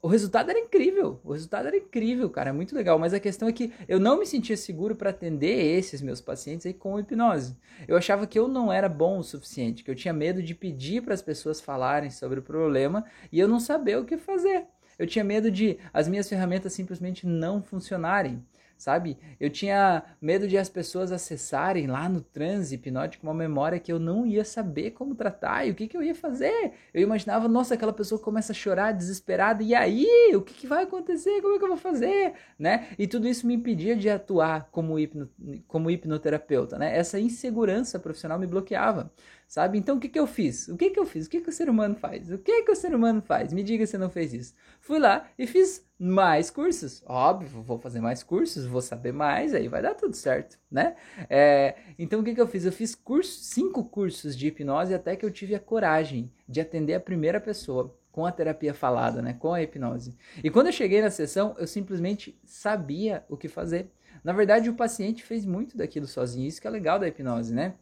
o 0.00 0.06
resultado 0.06 0.50
era 0.50 0.58
incrível, 0.58 1.20
o 1.24 1.32
resultado 1.32 1.66
era 1.66 1.76
incrível, 1.76 2.30
cara, 2.30 2.50
é 2.50 2.52
muito 2.52 2.74
legal, 2.74 2.98
mas 2.98 3.12
a 3.12 3.18
questão 3.18 3.48
é 3.48 3.52
que 3.52 3.72
eu 3.88 3.98
não 3.98 4.18
me 4.18 4.26
sentia 4.26 4.56
seguro 4.56 4.94
para 4.94 5.10
atender 5.10 5.76
esses 5.76 6.00
meus 6.00 6.20
pacientes 6.20 6.66
aí 6.66 6.72
com 6.72 6.98
hipnose. 7.00 7.56
Eu 7.86 7.96
achava 7.96 8.26
que 8.26 8.38
eu 8.38 8.46
não 8.46 8.72
era 8.72 8.88
bom 8.88 9.18
o 9.18 9.24
suficiente, 9.24 9.82
que 9.82 9.90
eu 9.90 9.96
tinha 9.96 10.14
medo 10.14 10.40
de 10.40 10.54
pedir 10.54 11.02
para 11.02 11.14
as 11.14 11.22
pessoas 11.22 11.60
falarem 11.60 12.10
sobre 12.10 12.38
o 12.38 12.42
problema 12.42 13.04
e 13.32 13.40
eu 13.40 13.48
não 13.48 13.58
saber 13.58 13.98
o 13.98 14.04
que 14.04 14.16
fazer. 14.16 14.66
Eu 14.96 15.06
tinha 15.06 15.24
medo 15.24 15.50
de 15.50 15.78
as 15.92 16.08
minhas 16.08 16.28
ferramentas 16.28 16.72
simplesmente 16.72 17.26
não 17.26 17.62
funcionarem 17.62 18.44
sabe? 18.78 19.18
Eu 19.38 19.50
tinha 19.50 20.02
medo 20.22 20.46
de 20.46 20.56
as 20.56 20.68
pessoas 20.68 21.12
acessarem 21.12 21.86
lá 21.86 22.08
no 22.08 22.20
transe 22.20 22.76
hipnótico 22.76 23.26
uma 23.26 23.34
memória 23.34 23.78
que 23.78 23.92
eu 23.92 23.98
não 23.98 24.24
ia 24.24 24.44
saber 24.44 24.92
como 24.92 25.14
tratar 25.14 25.66
e 25.66 25.70
o 25.72 25.74
que, 25.74 25.88
que 25.88 25.96
eu 25.96 26.02
ia 26.02 26.14
fazer. 26.14 26.72
Eu 26.94 27.02
imaginava, 27.02 27.48
nossa, 27.48 27.74
aquela 27.74 27.92
pessoa 27.92 28.20
começa 28.20 28.52
a 28.52 28.54
chorar 28.54 28.92
desesperada, 28.92 29.62
e 29.62 29.74
aí? 29.74 30.34
O 30.34 30.40
que, 30.40 30.54
que 30.54 30.66
vai 30.66 30.84
acontecer? 30.84 31.42
Como 31.42 31.56
é 31.56 31.58
que 31.58 31.64
eu 31.64 31.68
vou 31.68 31.76
fazer? 31.76 32.34
Né? 32.58 32.88
E 32.98 33.06
tudo 33.06 33.26
isso 33.28 33.46
me 33.46 33.54
impedia 33.54 33.96
de 33.96 34.08
atuar 34.08 34.68
como, 34.70 34.98
hipno, 34.98 35.28
como 35.66 35.90
hipnoterapeuta, 35.90 36.78
né? 36.78 36.96
Essa 36.96 37.18
insegurança 37.18 37.98
profissional 37.98 38.38
me 38.38 38.46
bloqueava 38.46 39.10
sabe? 39.48 39.78
Então 39.78 39.96
o 39.96 40.00
que, 40.00 40.10
que 40.10 40.18
eu 40.18 40.26
fiz? 40.26 40.68
O 40.68 40.76
que, 40.76 40.90
que 40.90 41.00
eu 41.00 41.06
fiz? 41.06 41.26
O 41.26 41.30
que, 41.30 41.40
que 41.40 41.48
o 41.48 41.52
ser 41.52 41.70
humano 41.70 41.96
faz? 41.96 42.30
O 42.30 42.36
que, 42.36 42.62
que 42.62 42.70
o 42.70 42.76
ser 42.76 42.94
humano 42.94 43.22
faz? 43.22 43.50
Me 43.52 43.62
diga 43.62 43.86
se 43.86 43.96
não 43.96 44.10
fez 44.10 44.34
isso. 44.34 44.54
Fui 44.78 44.98
lá 44.98 45.26
e 45.38 45.46
fiz 45.46 45.84
mais 45.98 46.50
cursos. 46.50 47.02
Óbvio, 47.06 47.62
vou 47.62 47.78
fazer 47.78 48.00
mais 48.00 48.22
cursos, 48.22 48.66
vou 48.66 48.82
saber 48.82 49.12
mais, 49.12 49.54
aí 49.54 49.66
vai 49.66 49.80
dar 49.80 49.94
tudo 49.94 50.14
certo, 50.14 50.58
né? 50.70 50.94
É, 51.30 51.76
então 51.98 52.20
o 52.20 52.24
que, 52.24 52.34
que 52.34 52.40
eu 52.40 52.46
fiz? 52.46 52.66
Eu 52.66 52.72
fiz 52.72 52.94
curso, 52.94 53.40
cinco 53.42 53.82
cursos 53.84 54.36
de 54.36 54.48
hipnose 54.48 54.92
até 54.92 55.16
que 55.16 55.24
eu 55.24 55.30
tive 55.30 55.54
a 55.54 55.60
coragem 55.60 56.30
de 56.46 56.60
atender 56.60 56.94
a 56.94 57.00
primeira 57.00 57.40
pessoa 57.40 57.96
com 58.12 58.26
a 58.26 58.32
terapia 58.32 58.74
falada, 58.74 59.22
né? 59.22 59.32
Com 59.32 59.54
a 59.54 59.62
hipnose. 59.62 60.14
E 60.44 60.50
quando 60.50 60.66
eu 60.66 60.72
cheguei 60.72 61.00
na 61.00 61.10
sessão, 61.10 61.56
eu 61.58 61.66
simplesmente 61.66 62.38
sabia 62.44 63.24
o 63.28 63.36
que 63.36 63.48
fazer. 63.48 63.90
Na 64.22 64.32
verdade, 64.32 64.68
o 64.68 64.74
paciente 64.74 65.22
fez 65.22 65.46
muito 65.46 65.76
daquilo 65.76 66.06
sozinho. 66.06 66.46
Isso 66.46 66.60
que 66.60 66.66
é 66.66 66.70
legal 66.70 66.98
da 66.98 67.08
hipnose, 67.08 67.54
né? 67.54 67.74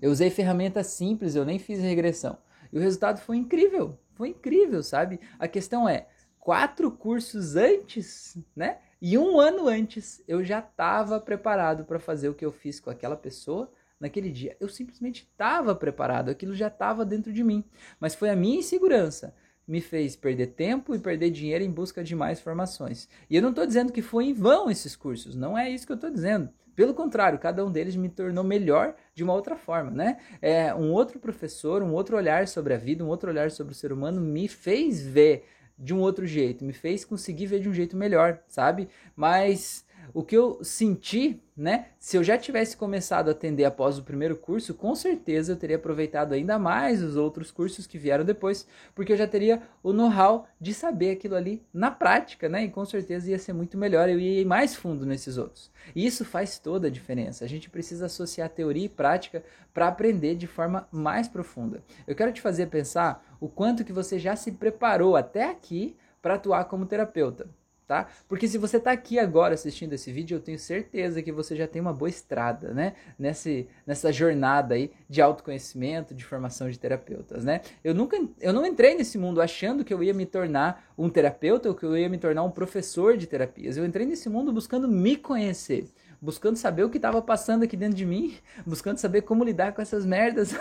Eu 0.00 0.10
usei 0.10 0.30
ferramentas 0.30 0.88
simples, 0.88 1.34
eu 1.34 1.44
nem 1.44 1.58
fiz 1.58 1.80
regressão. 1.80 2.38
E 2.72 2.78
o 2.78 2.80
resultado 2.80 3.20
foi 3.20 3.36
incrível. 3.36 3.98
Foi 4.14 4.30
incrível, 4.30 4.82
sabe? 4.82 5.20
A 5.38 5.46
questão 5.46 5.88
é, 5.88 6.06
quatro 6.38 6.90
cursos 6.90 7.56
antes, 7.56 8.36
né? 8.54 8.78
E 9.00 9.16
um 9.16 9.38
ano 9.38 9.68
antes, 9.68 10.22
eu 10.26 10.44
já 10.44 10.58
estava 10.58 11.20
preparado 11.20 11.84
para 11.84 12.00
fazer 12.00 12.28
o 12.28 12.34
que 12.34 12.44
eu 12.44 12.50
fiz 12.50 12.80
com 12.80 12.90
aquela 12.90 13.16
pessoa 13.16 13.70
naquele 14.00 14.30
dia. 14.30 14.56
Eu 14.58 14.68
simplesmente 14.68 15.22
estava 15.22 15.74
preparado, 15.74 16.30
aquilo 16.30 16.54
já 16.54 16.66
estava 16.66 17.04
dentro 17.04 17.32
de 17.32 17.44
mim. 17.44 17.64
Mas 18.00 18.14
foi 18.14 18.28
a 18.30 18.36
minha 18.36 18.58
insegurança 18.58 19.34
me 19.68 19.82
fez 19.82 20.16
perder 20.16 20.48
tempo 20.48 20.94
e 20.94 20.98
perder 20.98 21.30
dinheiro 21.30 21.62
em 21.62 21.70
busca 21.70 22.02
de 22.02 22.16
mais 22.16 22.40
formações. 22.40 23.06
E 23.28 23.36
eu 23.36 23.42
não 23.42 23.50
estou 23.50 23.66
dizendo 23.66 23.92
que 23.92 24.00
foi 24.00 24.24
em 24.24 24.32
vão 24.32 24.70
esses 24.70 24.96
cursos, 24.96 25.36
não 25.36 25.58
é 25.58 25.68
isso 25.68 25.84
que 25.84 25.92
eu 25.92 25.96
estou 25.96 26.10
dizendo. 26.10 26.48
Pelo 26.78 26.94
contrário, 26.94 27.40
cada 27.40 27.66
um 27.66 27.72
deles 27.72 27.96
me 27.96 28.08
tornou 28.08 28.44
melhor 28.44 28.94
de 29.12 29.24
uma 29.24 29.32
outra 29.32 29.56
forma, 29.56 29.90
né? 29.90 30.18
É, 30.40 30.72
um 30.72 30.92
outro 30.92 31.18
professor, 31.18 31.82
um 31.82 31.92
outro 31.92 32.16
olhar 32.16 32.46
sobre 32.46 32.72
a 32.72 32.76
vida, 32.76 33.02
um 33.02 33.08
outro 33.08 33.28
olhar 33.28 33.50
sobre 33.50 33.72
o 33.72 33.74
ser 33.74 33.92
humano 33.92 34.20
me 34.20 34.46
fez 34.46 35.04
ver 35.04 35.44
de 35.76 35.92
um 35.92 35.98
outro 35.98 36.24
jeito, 36.24 36.64
me 36.64 36.72
fez 36.72 37.04
conseguir 37.04 37.46
ver 37.46 37.58
de 37.58 37.68
um 37.68 37.72
jeito 37.74 37.96
melhor, 37.96 38.38
sabe? 38.46 38.88
Mas 39.16 39.84
o 40.12 40.22
que 40.22 40.36
eu 40.36 40.58
senti, 40.62 41.40
né? 41.56 41.86
Se 41.98 42.16
eu 42.16 42.24
já 42.24 42.38
tivesse 42.38 42.76
começado 42.76 43.28
a 43.28 43.32
atender 43.32 43.64
após 43.64 43.98
o 43.98 44.02
primeiro 44.02 44.36
curso, 44.36 44.74
com 44.74 44.94
certeza 44.94 45.52
eu 45.52 45.56
teria 45.56 45.76
aproveitado 45.76 46.32
ainda 46.32 46.58
mais 46.58 47.02
os 47.02 47.16
outros 47.16 47.50
cursos 47.50 47.86
que 47.86 47.98
vieram 47.98 48.24
depois, 48.24 48.66
porque 48.94 49.12
eu 49.12 49.16
já 49.16 49.26
teria 49.26 49.62
o 49.82 49.92
know-how 49.92 50.46
de 50.60 50.72
saber 50.72 51.10
aquilo 51.10 51.34
ali 51.34 51.62
na 51.72 51.90
prática, 51.90 52.48
né? 52.48 52.64
E 52.64 52.70
com 52.70 52.84
certeza 52.84 53.30
ia 53.30 53.38
ser 53.38 53.52
muito 53.52 53.76
melhor, 53.76 54.08
eu 54.08 54.18
ia 54.18 54.40
ir 54.40 54.44
mais 54.44 54.74
fundo 54.74 55.04
nesses 55.04 55.36
outros. 55.36 55.70
E 55.94 56.06
isso 56.06 56.24
faz 56.24 56.58
toda 56.58 56.86
a 56.86 56.90
diferença. 56.90 57.44
A 57.44 57.48
gente 57.48 57.68
precisa 57.68 58.06
associar 58.06 58.48
teoria 58.48 58.86
e 58.86 58.88
prática 58.88 59.42
para 59.74 59.88
aprender 59.88 60.34
de 60.36 60.46
forma 60.46 60.86
mais 60.90 61.28
profunda. 61.28 61.82
Eu 62.06 62.14
quero 62.14 62.32
te 62.32 62.40
fazer 62.40 62.66
pensar 62.66 63.36
o 63.40 63.48
quanto 63.48 63.84
que 63.84 63.92
você 63.92 64.18
já 64.18 64.36
se 64.36 64.52
preparou 64.52 65.16
até 65.16 65.50
aqui 65.50 65.96
para 66.20 66.34
atuar 66.34 66.64
como 66.64 66.86
terapeuta 66.86 67.48
tá? 67.88 68.06
Porque 68.28 68.46
se 68.46 68.58
você 68.58 68.76
está 68.76 68.92
aqui 68.92 69.18
agora 69.18 69.54
assistindo 69.54 69.94
esse 69.94 70.12
vídeo, 70.12 70.36
eu 70.36 70.40
tenho 70.40 70.58
certeza 70.58 71.22
que 71.22 71.32
você 71.32 71.56
já 71.56 71.66
tem 71.66 71.80
uma 71.80 71.92
boa 71.92 72.10
estrada, 72.10 72.74
né? 72.74 72.92
Nesse, 73.18 73.66
nessa 73.86 74.12
jornada 74.12 74.74
aí 74.74 74.92
de 75.08 75.22
autoconhecimento, 75.22 76.14
de 76.14 76.22
formação 76.22 76.68
de 76.68 76.78
terapeutas, 76.78 77.42
né? 77.44 77.62
Eu 77.82 77.94
nunca, 77.94 78.18
eu 78.40 78.52
não 78.52 78.66
entrei 78.66 78.94
nesse 78.94 79.16
mundo 79.16 79.40
achando 79.40 79.82
que 79.82 79.92
eu 79.92 80.04
ia 80.04 80.12
me 80.12 80.26
tornar 80.26 80.92
um 80.98 81.08
terapeuta 81.08 81.70
ou 81.70 81.74
que 81.74 81.84
eu 81.84 81.96
ia 81.96 82.10
me 82.10 82.18
tornar 82.18 82.42
um 82.42 82.50
professor 82.50 83.16
de 83.16 83.26
terapias. 83.26 83.78
Eu 83.78 83.86
entrei 83.86 84.04
nesse 84.04 84.28
mundo 84.28 84.52
buscando 84.52 84.86
me 84.86 85.16
conhecer 85.16 85.88
buscando 86.20 86.56
saber 86.56 86.84
o 86.84 86.90
que 86.90 86.98
estava 86.98 87.22
passando 87.22 87.62
aqui 87.62 87.76
dentro 87.76 87.96
de 87.96 88.04
mim, 88.04 88.34
buscando 88.66 88.98
saber 88.98 89.22
como 89.22 89.44
lidar 89.44 89.72
com 89.72 89.80
essas 89.80 90.04
merdas 90.04 90.54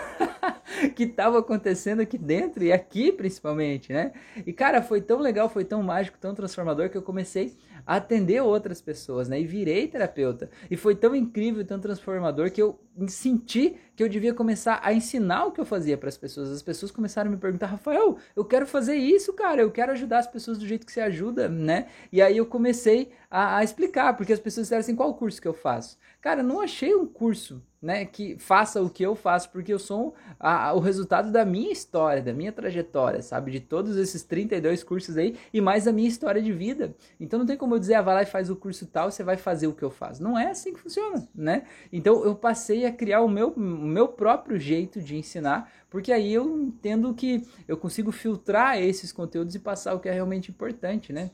que 0.96 1.04
estavam 1.04 1.40
acontecendo 1.40 2.02
aqui 2.02 2.18
dentro 2.18 2.64
e 2.64 2.72
aqui 2.72 3.12
principalmente, 3.12 3.92
né? 3.92 4.12
E 4.46 4.54
cara, 4.54 4.82
foi 4.82 5.02
tão 5.02 5.20
legal, 5.20 5.50
foi 5.50 5.66
tão 5.66 5.82
mágico, 5.82 6.18
tão 6.20 6.36
transformador 6.36 6.90
que 6.90 6.98
eu 6.98 7.02
comecei 7.02 7.58
atender 7.88 8.42
outras 8.42 8.82
pessoas, 8.82 9.30
né? 9.30 9.40
E 9.40 9.48
virei 9.48 9.88
terapeuta. 9.88 10.50
E 10.70 10.76
foi 10.76 10.94
tão 10.94 11.16
incrível, 11.16 11.66
tão 11.66 11.80
transformador 11.80 12.52
que 12.52 12.62
eu 12.62 12.78
senti 13.08 13.78
que 13.96 14.04
eu 14.04 14.10
devia 14.10 14.34
começar 14.34 14.80
a 14.84 14.94
ensinar 14.94 15.46
o 15.46 15.52
que 15.52 15.62
eu 15.62 15.66
fazia 15.66 15.98
para 15.98 16.10
as 16.10 16.18
pessoas. 16.18 16.52
As 16.52 16.62
pessoas 16.62 16.92
começaram 16.92 17.30
a 17.30 17.34
me 17.34 17.40
perguntar, 17.40 17.68
Rafael, 17.68 18.18
eu 18.36 18.44
quero 18.44 18.68
fazer 18.68 18.96
isso, 18.96 19.34
cara, 19.34 19.62
eu 19.62 19.72
quero 19.72 19.92
ajudar 19.94 20.20
as 20.20 20.28
pessoas 20.28 20.58
do 20.58 20.68
jeito 20.68 20.86
que 20.86 20.92
você 20.92 21.00
ajuda, 21.00 21.48
né? 21.48 21.88
E 22.12 22.22
aí 22.22 22.38
eu 22.38 22.46
comecei 22.46 23.12
a, 23.32 23.58
a 23.58 23.64
explicar, 23.64 24.16
porque 24.18 24.34
as 24.34 24.40
pessoas 24.40 24.66
disseram 24.66 24.82
assim, 24.82 24.96
qual 24.96 25.14
curso 25.14 25.42
que 25.42 25.48
eu 25.48 25.54
faço? 25.54 25.98
Cara, 26.28 26.44
não 26.44 26.60
achei 26.60 26.94
um 26.94 27.06
curso 27.06 27.64
né, 27.82 28.04
que 28.04 28.38
faça 28.38 28.82
o 28.82 28.90
que 28.90 29.02
eu 29.02 29.16
faço, 29.16 29.50
porque 29.50 29.72
eu 29.72 29.80
sou 29.80 30.14
a, 30.38 30.74
o 30.74 30.80
resultado 30.80 31.32
da 31.32 31.46
minha 31.46 31.72
história, 31.72 32.22
da 32.22 32.34
minha 32.34 32.52
trajetória, 32.52 33.22
sabe? 33.22 33.50
De 33.50 33.62
todos 33.62 33.96
esses 33.96 34.24
32 34.24 34.84
cursos 34.84 35.16
aí 35.16 35.38
e 35.54 35.62
mais 35.62 35.88
a 35.88 35.94
minha 35.94 36.10
história 36.10 36.42
de 36.42 36.52
vida. 36.52 36.94
Então 37.18 37.40
não 37.40 37.46
tem 37.46 37.56
como 37.56 37.76
eu 37.76 37.80
dizer, 37.80 37.94
ah, 37.94 38.02
vai 38.02 38.14
lá 38.14 38.24
e 38.24 38.26
faz 38.26 38.50
o 38.50 38.58
curso 38.58 38.86
tal, 38.88 39.10
você 39.10 39.24
vai 39.24 39.38
fazer 39.38 39.68
o 39.68 39.74
que 39.74 39.84
eu 39.84 39.90
faço. 39.90 40.22
Não 40.22 40.38
é 40.38 40.50
assim 40.50 40.74
que 40.74 40.82
funciona, 40.82 41.26
né? 41.34 41.64
Então 41.94 42.26
eu 42.26 42.36
passei 42.36 42.86
a 42.86 42.92
criar 42.92 43.22
o 43.22 43.30
meu, 43.30 43.52
o 43.52 43.62
meu 43.62 44.10
próprio 44.10 44.60
jeito 44.60 45.02
de 45.02 45.16
ensinar, 45.16 45.72
porque 45.90 46.12
aí 46.12 46.34
eu 46.34 46.60
entendo 46.60 47.14
que 47.14 47.48
eu 47.70 47.78
consigo 47.78 48.12
filtrar 48.12 48.78
esses 48.78 49.14
conteúdos 49.14 49.56
e 49.56 49.60
passar 49.60 49.94
o 49.94 50.00
que 50.02 50.10
é 50.10 50.12
realmente 50.12 50.52
importante, 50.52 51.14
né? 51.14 51.32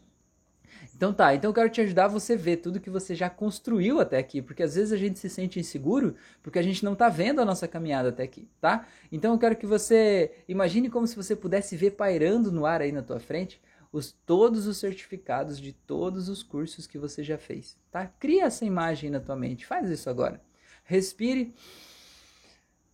Então 0.95 1.13
tá, 1.13 1.33
então 1.35 1.49
eu 1.49 1.53
quero 1.53 1.69
te 1.69 1.81
ajudar 1.81 2.05
a 2.05 2.07
você 2.07 2.35
ver 2.35 2.57
tudo 2.57 2.79
que 2.79 2.89
você 2.89 3.13
já 3.15 3.29
construiu 3.29 3.99
até 3.99 4.17
aqui, 4.17 4.41
porque 4.41 4.63
às 4.63 4.75
vezes 4.75 4.93
a 4.93 4.97
gente 4.97 5.19
se 5.19 5.29
sente 5.29 5.59
inseguro 5.59 6.15
porque 6.41 6.59
a 6.59 6.61
gente 6.61 6.85
não 6.85 6.95
tá 6.95 7.09
vendo 7.09 7.41
a 7.41 7.45
nossa 7.45 7.67
caminhada 7.67 8.09
até 8.09 8.23
aqui, 8.23 8.47
tá? 8.61 8.87
Então 9.11 9.33
eu 9.33 9.39
quero 9.39 9.55
que 9.55 9.65
você 9.65 10.31
imagine 10.47 10.89
como 10.89 11.07
se 11.07 11.15
você 11.15 11.35
pudesse 11.35 11.75
ver 11.75 11.91
pairando 11.91 12.51
no 12.51 12.65
ar 12.65 12.81
aí 12.81 12.91
na 12.91 13.01
tua 13.01 13.19
frente 13.19 13.59
os, 13.91 14.11
todos 14.25 14.65
os 14.65 14.77
certificados 14.77 15.59
de 15.59 15.73
todos 15.73 16.29
os 16.29 16.41
cursos 16.41 16.87
que 16.87 16.97
você 16.97 17.23
já 17.23 17.37
fez, 17.37 17.77
tá? 17.91 18.07
Cria 18.07 18.45
essa 18.45 18.65
imagem 18.65 19.09
na 19.09 19.19
tua 19.19 19.35
mente, 19.35 19.65
faz 19.65 19.89
isso 19.89 20.09
agora. 20.09 20.41
Respire, 20.83 21.53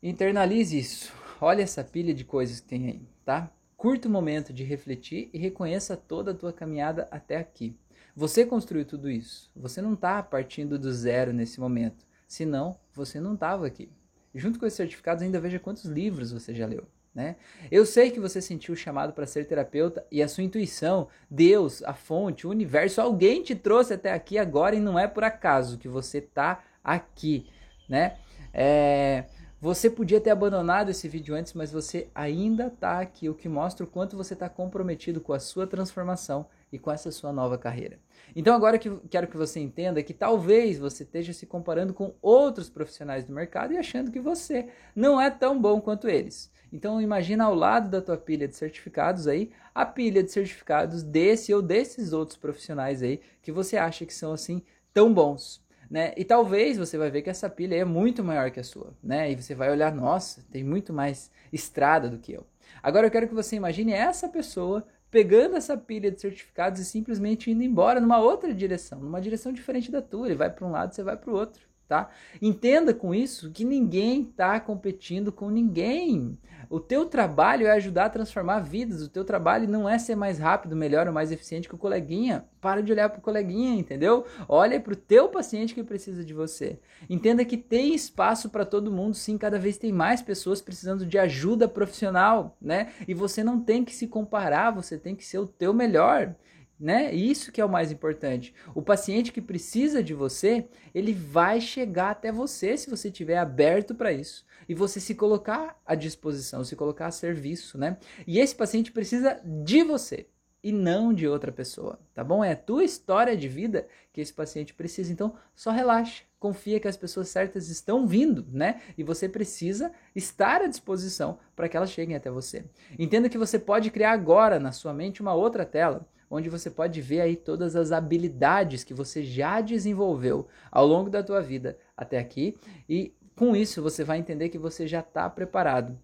internalize 0.01 0.77
isso. 0.77 1.13
Olha 1.39 1.63
essa 1.63 1.83
pilha 1.83 2.13
de 2.13 2.25
coisas 2.25 2.59
que 2.59 2.67
tem 2.67 2.87
aí, 2.87 3.01
tá? 3.23 3.49
Curta 3.79 4.09
o 4.09 4.11
momento 4.11 4.51
de 4.51 4.61
refletir 4.61 5.29
e 5.31 5.37
reconheça 5.37 5.95
toda 5.95 6.31
a 6.31 6.33
tua 6.33 6.51
caminhada 6.51 7.07
até 7.09 7.37
aqui. 7.37 7.79
Você 8.13 8.45
construiu 8.45 8.83
tudo 8.83 9.09
isso. 9.09 9.49
Você 9.55 9.81
não 9.81 9.93
está 9.93 10.21
partindo 10.21 10.77
do 10.77 10.91
zero 10.91 11.31
nesse 11.31 11.61
momento. 11.61 12.05
Senão, 12.27 12.77
você 12.93 13.21
não 13.21 13.35
estava 13.35 13.65
aqui. 13.65 13.89
Junto 14.35 14.59
com 14.59 14.65
esses 14.65 14.75
certificados, 14.75 15.23
ainda 15.23 15.39
veja 15.39 15.59
quantos 15.59 15.85
livros 15.85 16.33
você 16.33 16.53
já 16.53 16.67
leu. 16.67 16.85
Né? 17.15 17.37
Eu 17.71 17.85
sei 17.85 18.11
que 18.11 18.19
você 18.19 18.41
sentiu 18.41 18.73
o 18.73 18.77
chamado 18.77 19.13
para 19.13 19.25
ser 19.25 19.45
terapeuta 19.45 20.05
e 20.11 20.21
a 20.21 20.27
sua 20.27 20.43
intuição, 20.43 21.07
Deus, 21.31 21.81
a 21.83 21.93
fonte, 21.93 22.45
o 22.45 22.49
universo, 22.49 22.99
alguém 22.99 23.41
te 23.41 23.55
trouxe 23.55 23.93
até 23.93 24.11
aqui 24.11 24.37
agora 24.37 24.75
e 24.75 24.81
não 24.81 24.99
é 24.99 25.07
por 25.07 25.23
acaso 25.23 25.77
que 25.77 25.87
você 25.87 26.17
está 26.17 26.61
aqui, 26.83 27.47
né? 27.87 28.17
É, 28.53 29.23
você 29.61 29.89
podia 29.89 30.21
ter 30.21 30.29
abandonado 30.29 30.89
esse 30.89 31.07
vídeo 31.09 31.35
antes, 31.35 31.53
mas 31.53 31.69
você 31.69 32.07
ainda 32.15 32.67
está 32.67 33.01
aqui, 33.01 33.27
o 33.27 33.35
que 33.35 33.49
mostra 33.49 33.83
o 33.83 33.89
quanto 33.89 34.15
você 34.15 34.33
está 34.33 34.47
comprometido 34.47 35.19
com 35.19 35.33
a 35.33 35.39
sua 35.39 35.67
transformação 35.67 36.45
e 36.71 36.79
com 36.79 36.89
essa 36.89 37.11
sua 37.11 37.33
nova 37.33 37.57
carreira. 37.57 37.99
Então 38.33 38.55
agora 38.55 38.77
que 38.77 38.89
quero 39.09 39.27
que 39.27 39.35
você 39.35 39.59
entenda 39.59 40.01
que 40.01 40.13
talvez 40.13 40.79
você 40.79 41.03
esteja 41.03 41.33
se 41.33 41.45
comparando 41.45 41.93
com 41.93 42.13
outros 42.21 42.69
profissionais 42.69 43.25
do 43.25 43.33
mercado 43.33 43.73
e 43.73 43.77
achando 43.77 44.11
que 44.11 44.19
você 44.19 44.69
não 44.95 45.19
é 45.19 45.29
tão 45.29 45.59
bom 45.59 45.81
quanto 45.81 46.07
eles. 46.07 46.49
Então 46.71 47.01
imagina 47.01 47.43
ao 47.43 47.55
lado 47.55 47.89
da 47.89 48.01
tua 48.01 48.17
pilha 48.17 48.47
de 48.47 48.55
certificados 48.55 49.27
aí, 49.27 49.51
a 49.75 49.85
pilha 49.85 50.23
de 50.23 50.31
certificados 50.31 51.03
desse 51.03 51.53
ou 51.53 51.61
desses 51.61 52.13
outros 52.13 52.37
profissionais 52.37 53.03
aí 53.03 53.19
que 53.41 53.51
você 53.51 53.75
acha 53.75 54.05
que 54.05 54.13
são 54.13 54.31
assim 54.31 54.61
tão 54.93 55.13
bons 55.13 55.61
né? 55.89 56.13
E 56.15 56.23
talvez 56.23 56.77
você 56.77 56.97
vai 56.97 57.09
ver 57.09 57.21
que 57.21 57.29
essa 57.29 57.49
pilha 57.49 57.75
é 57.75 57.85
muito 57.85 58.23
maior 58.23 58.51
que 58.51 58.59
a 58.59 58.63
sua, 58.63 58.93
né? 59.03 59.31
E 59.31 59.35
você 59.35 59.55
vai 59.55 59.71
olhar, 59.71 59.93
nossa, 59.93 60.45
tem 60.51 60.63
muito 60.63 60.93
mais 60.93 61.31
estrada 61.51 62.09
do 62.09 62.19
que 62.19 62.33
eu. 62.33 62.45
Agora 62.83 63.07
eu 63.07 63.11
quero 63.11 63.27
que 63.27 63.33
você 63.33 63.55
imagine 63.55 63.93
essa 63.93 64.29
pessoa 64.29 64.85
pegando 65.09 65.55
essa 65.55 65.75
pilha 65.75 66.11
de 66.11 66.21
certificados 66.21 66.79
e 66.79 66.85
simplesmente 66.85 67.49
indo 67.49 67.63
embora 67.63 67.99
numa 67.99 68.19
outra 68.19 68.53
direção, 68.53 68.99
numa 68.99 69.19
direção 69.19 69.51
diferente 69.51 69.91
da 69.91 70.01
tua. 70.01 70.27
Ele 70.27 70.35
vai 70.35 70.49
para 70.49 70.67
um 70.67 70.71
lado, 70.71 70.93
você 70.93 71.01
vai 71.01 71.17
para 71.17 71.31
o 71.31 71.35
outro 71.35 71.68
tá? 71.89 72.07
Entenda 72.39 72.93
com 72.93 73.15
isso 73.15 73.49
que 73.49 73.65
ninguém 73.65 74.21
está 74.21 74.59
competindo 74.59 75.31
com 75.31 75.49
ninguém. 75.49 76.37
O 76.69 76.79
teu 76.79 77.07
trabalho 77.07 77.65
é 77.65 77.71
ajudar 77.71 78.05
a 78.05 78.09
transformar 78.09 78.59
vidas. 78.59 79.01
O 79.01 79.09
teu 79.09 79.25
trabalho 79.25 79.67
não 79.67 79.89
é 79.89 79.97
ser 79.97 80.15
mais 80.15 80.37
rápido, 80.37 80.75
melhor 80.75 81.07
ou 81.07 81.13
mais 81.13 81.31
eficiente 81.31 81.67
que 81.67 81.73
o 81.73 81.79
coleguinha. 81.79 82.45
Para 82.61 82.83
de 82.83 82.91
olhar 82.91 83.09
para 83.09 83.17
o 83.17 83.23
coleguinha, 83.23 83.79
entendeu? 83.79 84.23
Olha 84.47 84.79
para 84.79 84.93
o 84.93 84.95
teu 84.95 85.29
paciente 85.29 85.73
que 85.73 85.83
precisa 85.83 86.23
de 86.23 86.31
você. 86.31 86.77
Entenda 87.09 87.43
que 87.43 87.57
tem 87.57 87.95
espaço 87.95 88.49
para 88.49 88.65
todo 88.65 88.91
mundo, 88.91 89.15
sim. 89.15 89.35
Cada 89.35 89.57
vez 89.57 89.79
tem 89.79 89.91
mais 89.91 90.21
pessoas 90.21 90.61
precisando 90.61 91.07
de 91.07 91.17
ajuda 91.17 91.67
profissional, 91.67 92.55
né? 92.61 92.91
E 93.07 93.15
você 93.15 93.43
não 93.43 93.59
tem 93.59 93.83
que 93.83 93.95
se 93.95 94.05
comparar, 94.05 94.69
você 94.69 94.95
tem 94.95 95.15
que 95.15 95.25
ser 95.25 95.39
o 95.39 95.47
teu 95.47 95.73
melhor 95.73 96.35
né? 96.79 97.13
Isso 97.13 97.51
que 97.51 97.59
é 97.59 97.65
o 97.65 97.69
mais 97.69 97.91
importante. 97.91 98.53
O 98.73 98.81
paciente 98.81 99.31
que 99.31 99.41
precisa 99.41 100.01
de 100.01 100.13
você, 100.13 100.67
ele 100.93 101.13
vai 101.13 101.59
chegar 101.59 102.11
até 102.11 102.31
você 102.31 102.77
se 102.77 102.89
você 102.89 103.09
estiver 103.09 103.37
aberto 103.37 103.93
para 103.93 104.13
isso 104.13 104.45
e 104.67 104.73
você 104.73 104.99
se 104.99 105.15
colocar 105.15 105.79
à 105.85 105.95
disposição, 105.95 106.63
se 106.63 106.75
colocar 106.75 107.07
a 107.07 107.11
serviço, 107.11 107.77
né? 107.77 107.97
E 108.25 108.39
esse 108.39 108.55
paciente 108.55 108.91
precisa 108.91 109.41
de 109.43 109.83
você 109.83 110.27
e 110.63 110.71
não 110.71 111.13
de 111.13 111.27
outra 111.27 111.51
pessoa, 111.51 111.99
tá 112.13 112.23
bom? 112.23 112.43
É 112.43 112.51
a 112.51 112.55
tua 112.55 112.83
história 112.83 113.35
de 113.35 113.47
vida 113.47 113.87
que 114.11 114.21
esse 114.21 114.33
paciente 114.33 114.73
precisa. 114.73 115.11
Então, 115.11 115.33
só 115.55 115.71
relaxa, 115.71 116.23
confia 116.37 116.79
que 116.79 116.87
as 116.87 116.97
pessoas 116.97 117.29
certas 117.29 117.69
estão 117.69 118.05
vindo, 118.05 118.45
né? 118.51 118.81
E 118.97 119.03
você 119.03 119.27
precisa 119.27 119.91
estar 120.15 120.61
à 120.61 120.67
disposição 120.67 121.39
para 121.55 121.67
que 121.67 121.77
elas 121.77 121.91
cheguem 121.91 122.15
até 122.15 122.29
você. 122.29 122.65
Entenda 122.97 123.29
que 123.29 123.37
você 123.37 123.57
pode 123.57 123.89
criar 123.89 124.11
agora 124.11 124.59
na 124.59 124.71
sua 124.71 124.93
mente 124.93 125.21
uma 125.21 125.33
outra 125.33 125.65
tela 125.65 126.07
onde 126.29 126.49
você 126.49 126.69
pode 126.69 127.01
ver 127.01 127.21
aí 127.21 127.35
todas 127.35 127.75
as 127.75 127.91
habilidades 127.91 128.83
que 128.83 128.93
você 128.93 129.23
já 129.23 129.61
desenvolveu 129.61 130.47
ao 130.71 130.85
longo 130.85 131.09
da 131.09 131.23
tua 131.23 131.41
vida 131.41 131.77
até 131.95 132.19
aqui 132.19 132.57
e 132.87 133.13
com 133.35 133.55
isso 133.55 133.81
você 133.81 134.03
vai 134.03 134.17
entender 134.17 134.49
que 134.49 134.57
você 134.57 134.87
já 134.87 134.99
está 134.99 135.29
preparado 135.29 135.97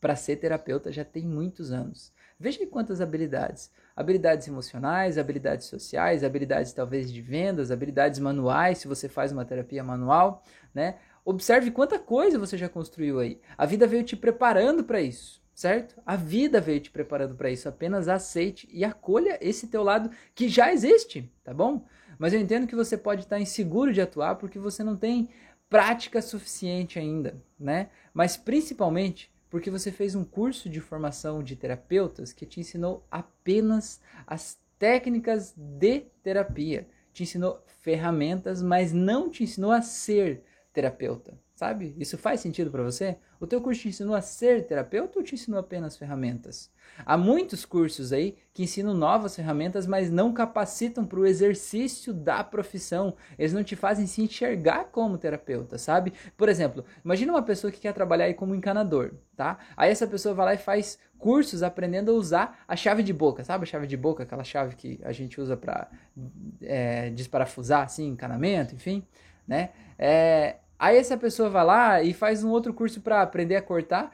para 0.00 0.16
ser 0.16 0.36
terapeuta 0.36 0.92
já 0.92 1.04
tem 1.04 1.24
muitos 1.24 1.72
anos. 1.72 2.12
Veja 2.38 2.66
quantas 2.66 3.00
habilidades. 3.00 3.70
Habilidades 3.94 4.46
emocionais, 4.46 5.16
habilidades 5.16 5.66
sociais, 5.66 6.22
habilidades 6.22 6.72
talvez 6.72 7.10
de 7.10 7.22
vendas, 7.22 7.70
habilidades 7.70 8.20
manuais, 8.20 8.78
se 8.78 8.88
você 8.88 9.08
faz 9.08 9.32
uma 9.32 9.44
terapia 9.44 9.82
manual, 9.82 10.42
né? 10.74 10.96
Observe 11.24 11.70
quanta 11.70 11.98
coisa 11.98 12.38
você 12.38 12.58
já 12.58 12.68
construiu 12.68 13.18
aí. 13.18 13.40
A 13.56 13.64
vida 13.64 13.86
veio 13.86 14.04
te 14.04 14.14
preparando 14.14 14.84
para 14.84 15.00
isso. 15.00 15.42
Certo? 15.56 16.00
A 16.04 16.16
vida 16.16 16.60
veio 16.60 16.80
te 16.80 16.90
preparando 16.90 17.34
para 17.34 17.50
isso. 17.50 17.66
Apenas 17.66 18.08
aceite 18.08 18.68
e 18.70 18.84
acolha 18.84 19.38
esse 19.40 19.68
teu 19.68 19.82
lado 19.82 20.10
que 20.34 20.48
já 20.48 20.70
existe, 20.70 21.32
tá 21.42 21.54
bom? 21.54 21.86
Mas 22.18 22.34
eu 22.34 22.40
entendo 22.40 22.66
que 22.66 22.76
você 22.76 22.96
pode 22.96 23.22
estar 23.22 23.40
inseguro 23.40 23.90
de 23.90 24.02
atuar 24.02 24.36
porque 24.36 24.58
você 24.58 24.84
não 24.84 24.94
tem 24.94 25.30
prática 25.68 26.20
suficiente 26.20 26.98
ainda, 26.98 27.42
né? 27.58 27.88
Mas 28.12 28.36
principalmente 28.36 29.32
porque 29.48 29.70
você 29.70 29.90
fez 29.90 30.14
um 30.14 30.24
curso 30.24 30.68
de 30.68 30.80
formação 30.80 31.42
de 31.42 31.56
terapeutas 31.56 32.34
que 32.34 32.44
te 32.44 32.60
ensinou 32.60 33.06
apenas 33.10 34.00
as 34.26 34.58
técnicas 34.78 35.54
de 35.56 36.00
terapia, 36.22 36.86
te 37.14 37.22
ensinou 37.22 37.64
ferramentas, 37.80 38.60
mas 38.60 38.92
não 38.92 39.30
te 39.30 39.42
ensinou 39.42 39.72
a 39.72 39.80
ser 39.80 40.42
terapeuta. 40.70 41.38
Sabe? 41.56 41.96
Isso 41.98 42.18
faz 42.18 42.40
sentido 42.40 42.70
para 42.70 42.82
você? 42.82 43.16
O 43.40 43.46
teu 43.46 43.62
curso 43.62 43.80
te 43.80 43.88
ensinou 43.88 44.14
a 44.14 44.20
ser 44.20 44.66
terapeuta 44.66 45.18
ou 45.18 45.24
te 45.24 45.34
ensinou 45.34 45.58
apenas 45.58 45.96
ferramentas? 45.96 46.70
Há 47.04 47.16
muitos 47.16 47.64
cursos 47.64 48.12
aí 48.12 48.36
que 48.52 48.64
ensinam 48.64 48.92
novas 48.92 49.34
ferramentas, 49.34 49.86
mas 49.86 50.10
não 50.10 50.34
capacitam 50.34 51.06
para 51.06 51.18
o 51.18 51.26
exercício 51.26 52.12
da 52.12 52.44
profissão. 52.44 53.16
Eles 53.38 53.54
não 53.54 53.64
te 53.64 53.74
fazem 53.74 54.06
se 54.06 54.20
enxergar 54.20 54.90
como 54.92 55.16
terapeuta, 55.16 55.78
sabe? 55.78 56.12
Por 56.36 56.50
exemplo, 56.50 56.84
imagina 57.02 57.32
uma 57.32 57.42
pessoa 57.42 57.72
que 57.72 57.80
quer 57.80 57.94
trabalhar 57.94 58.26
aí 58.26 58.34
como 58.34 58.54
encanador, 58.54 59.14
tá? 59.34 59.58
Aí 59.74 59.90
essa 59.90 60.06
pessoa 60.06 60.34
vai 60.34 60.44
lá 60.44 60.54
e 60.54 60.58
faz 60.58 60.98
cursos 61.16 61.62
aprendendo 61.62 62.10
a 62.10 62.14
usar 62.14 62.64
a 62.68 62.76
chave 62.76 63.02
de 63.02 63.14
boca, 63.14 63.42
sabe? 63.42 63.62
A 63.62 63.66
chave 63.66 63.86
de 63.86 63.96
boca, 63.96 64.24
aquela 64.24 64.44
chave 64.44 64.76
que 64.76 65.00
a 65.02 65.10
gente 65.10 65.40
usa 65.40 65.56
para 65.56 65.88
é, 66.60 67.08
desparafusar, 67.08 67.84
assim, 67.84 68.08
encanamento, 68.08 68.74
enfim, 68.74 69.02
né? 69.48 69.70
É, 69.98 70.56
Aí 70.78 70.96
essa 70.96 71.16
pessoa 71.16 71.48
vai 71.48 71.64
lá 71.64 72.02
e 72.02 72.12
faz 72.12 72.44
um 72.44 72.50
outro 72.50 72.72
curso 72.74 73.00
para 73.00 73.22
aprender 73.22 73.56
a 73.56 73.62
cortar 73.62 74.12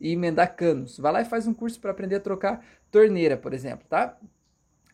e 0.00 0.12
emendar 0.12 0.56
canos. 0.56 0.98
Vai 0.98 1.12
lá 1.12 1.22
e 1.22 1.24
faz 1.24 1.46
um 1.46 1.54
curso 1.54 1.80
para 1.80 1.90
aprender 1.90 2.16
a 2.16 2.20
trocar 2.20 2.64
torneira, 2.90 3.36
por 3.36 3.52
exemplo, 3.52 3.86
tá? 3.88 4.16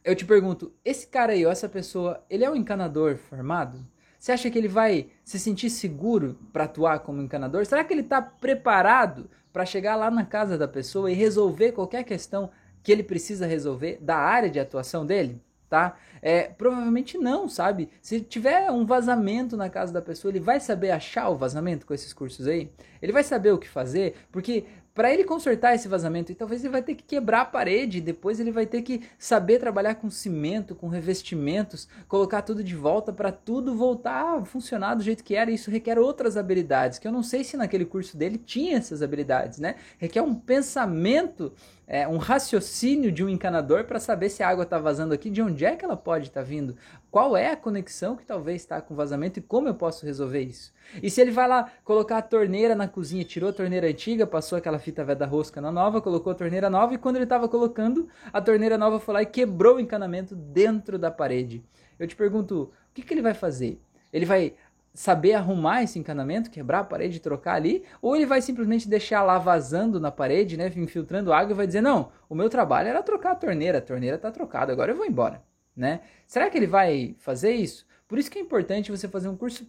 Eu 0.05 0.14
te 0.14 0.25
pergunto, 0.25 0.73
esse 0.85 1.07
cara 1.07 1.33
aí, 1.33 1.45
ou 1.45 1.52
essa 1.52 1.69
pessoa, 1.69 2.25
ele 2.31 2.45
é 2.45 2.50
um 2.50 2.57
encanador 2.57 3.17
formado? 3.17 3.87
Você 4.19 4.33
acha 4.33 4.50
que 4.50 4.59
ele 4.59 4.69
vai 4.69 5.09
se 5.25 5.38
sentir 5.38 5.71
seguro 5.71 6.38
para 6.52 6.64
atuar 6.64 7.00
como 7.00 7.23
encanador? 7.23 7.64
Será 7.64 7.85
que 7.85 7.93
ele 7.95 8.00
está 8.00 8.21
preparado 8.21 9.31
para 9.52 9.64
chegar 9.64 9.97
lá 9.97 10.11
na 10.11 10.25
casa 10.25 10.59
da 10.59 10.67
pessoa 10.67 11.11
e 11.11 11.14
resolver 11.14 11.73
qualquer 11.73 12.05
questão 12.05 12.50
que 12.83 12.90
ele 12.90 13.02
precisa 13.02 13.47
resolver 13.47 13.99
da 14.00 14.17
área 14.17 14.50
de 14.50 14.59
atuação 14.59 15.07
dele? 15.07 15.40
Tá? 15.68 15.96
É, 16.20 16.44
provavelmente 16.44 17.16
não, 17.16 17.48
sabe? 17.48 17.88
Se 18.00 18.20
tiver 18.20 18.70
um 18.70 18.84
vazamento 18.84 19.56
na 19.56 19.68
casa 19.68 19.92
da 19.92 20.02
pessoa, 20.02 20.32
ele 20.32 20.40
vai 20.40 20.60
saber 20.60 20.90
achar 20.90 21.28
o 21.28 21.37
vazamento 21.37 21.87
com 21.87 21.94
esses 21.94 22.12
cursos 22.12 22.46
aí? 22.46 22.70
Ele 23.00 23.12
vai 23.12 23.22
saber 23.22 23.52
o 23.52 23.58
que 23.58 23.68
fazer? 23.68 24.16
Porque 24.32 24.64
para 24.98 25.14
ele 25.14 25.22
consertar 25.22 25.76
esse 25.76 25.87
vazamento, 25.87 26.32
e 26.32 26.34
talvez 26.34 26.64
ele 26.64 26.72
vai 26.72 26.82
ter 26.82 26.96
que 26.96 27.04
quebrar 27.04 27.42
a 27.42 27.44
parede, 27.44 28.00
depois 28.00 28.40
ele 28.40 28.50
vai 28.50 28.66
ter 28.66 28.82
que 28.82 29.02
saber 29.16 29.60
trabalhar 29.60 29.94
com 29.94 30.10
cimento, 30.10 30.75
com 30.75 30.88
revestimentos, 30.88 31.87
colocar 32.08 32.42
tudo 32.42 32.64
de 32.64 32.75
volta 32.75 33.12
para 33.12 33.30
tudo 33.30 33.76
voltar 33.76 34.38
a 34.38 34.44
funcionar 34.44 34.96
do 34.96 35.04
jeito 35.04 35.22
que 35.22 35.37
era. 35.37 35.52
Isso 35.52 35.70
requer 35.70 36.00
outras 36.00 36.37
habilidades, 36.37 36.98
que 36.98 37.06
eu 37.06 37.12
não 37.12 37.22
sei 37.22 37.44
se 37.44 37.56
naquele 37.56 37.84
curso 37.84 38.16
dele 38.16 38.38
tinha 38.38 38.76
essas 38.76 39.00
habilidades, 39.00 39.60
né? 39.60 39.76
Requer 39.98 40.22
um 40.22 40.34
pensamento 40.34 41.52
é, 41.90 42.07
um 42.07 42.18
raciocínio 42.18 43.11
de 43.11 43.25
um 43.25 43.30
encanador 43.30 43.85
para 43.85 43.99
saber 43.99 44.28
se 44.28 44.42
a 44.42 44.49
água 44.49 44.64
está 44.64 44.78
vazando 44.78 45.14
aqui, 45.14 45.30
de 45.30 45.40
onde 45.40 45.64
é 45.64 45.75
que 45.75 45.83
ela 45.83 45.97
pode 45.97 46.26
estar 46.26 46.42
tá 46.42 46.47
vindo, 46.47 46.76
qual 47.11 47.35
é 47.35 47.50
a 47.50 47.57
conexão 47.57 48.14
que 48.14 48.26
talvez 48.26 48.61
está 48.61 48.78
com 48.83 48.95
vazamento 48.95 49.38
e 49.38 49.42
como 49.42 49.68
eu 49.68 49.75
posso 49.75 50.04
resolver 50.04 50.42
isso. 50.42 50.71
E 51.02 51.11
se 51.11 51.23
ele 51.23 51.30
vai 51.30 51.49
lá 51.49 51.73
colocar 51.83 52.18
a 52.18 52.23
torneira 52.23 52.75
na 52.75 52.87
cozinha, 52.87 53.25
tirou 53.25 53.49
a 53.49 53.52
torneira 53.54 53.88
antiga, 53.88 54.26
passou 54.26 54.59
aquela 54.59 54.78
fita 54.78 55.02
da 55.16 55.25
rosca 55.25 55.62
na 55.62 55.73
nova, 55.73 56.02
colocou 56.02 56.30
a 56.30 56.35
torneira 56.35 56.68
nova 56.68 56.92
e 56.92 56.99
quando 56.99 57.16
ele 57.16 57.25
estava 57.25 57.49
colocando, 57.49 58.07
a 58.30 58.40
torneira 58.42 58.76
nova 58.76 59.00
foi 59.00 59.14
lá 59.14 59.23
e 59.23 59.26
quebrou 59.26 59.76
o 59.76 59.80
encanamento 59.80 60.37
dentro 60.37 60.99
da 60.99 61.11
parede. 61.11 61.64
Eu 61.99 62.07
te 62.07 62.14
pergunto, 62.14 62.64
o 62.64 62.71
que, 62.92 63.00
que 63.00 63.14
ele 63.14 63.23
vai 63.23 63.33
fazer? 63.33 63.80
Ele 64.12 64.26
vai 64.26 64.54
saber 64.99 65.34
arrumar 65.34 65.84
esse 65.84 65.97
encanamento, 65.97 66.50
quebrar 66.50 66.80
a 66.80 66.84
parede 66.84 67.21
trocar 67.21 67.54
ali, 67.54 67.84
ou 68.02 68.17
ele 68.17 68.26
vai 68.26 68.43
simplesmente 68.43 68.89
deixar 68.89 69.23
lá 69.23 69.39
vazando 69.39 70.00
na 70.00 70.11
parede, 70.11 70.56
né, 70.56 70.73
infiltrando 70.75 71.32
água 71.32 71.52
e 71.52 71.56
vai 71.56 71.69
dizer: 71.69 71.80
"Não, 71.80 72.11
o 72.28 72.34
meu 72.34 72.50
trabalho 72.50 72.89
era 72.89 73.00
trocar 73.00 73.30
a 73.30 73.37
torneira, 73.37 73.78
a 73.78 73.80
torneira 73.80 74.17
está 74.17 74.32
trocada, 74.32 74.73
agora 74.73 74.91
eu 74.91 74.97
vou 74.97 75.06
embora", 75.06 75.41
né? 75.76 76.00
Será 76.26 76.50
que 76.50 76.58
ele 76.58 76.67
vai 76.67 77.15
fazer 77.21 77.52
isso? 77.52 77.87
Por 78.08 78.19
isso 78.19 78.28
que 78.28 78.41
é 78.41 78.43
importante 78.43 78.91
você 78.91 79.06
fazer 79.06 79.28
um 79.28 79.37
curso 79.37 79.65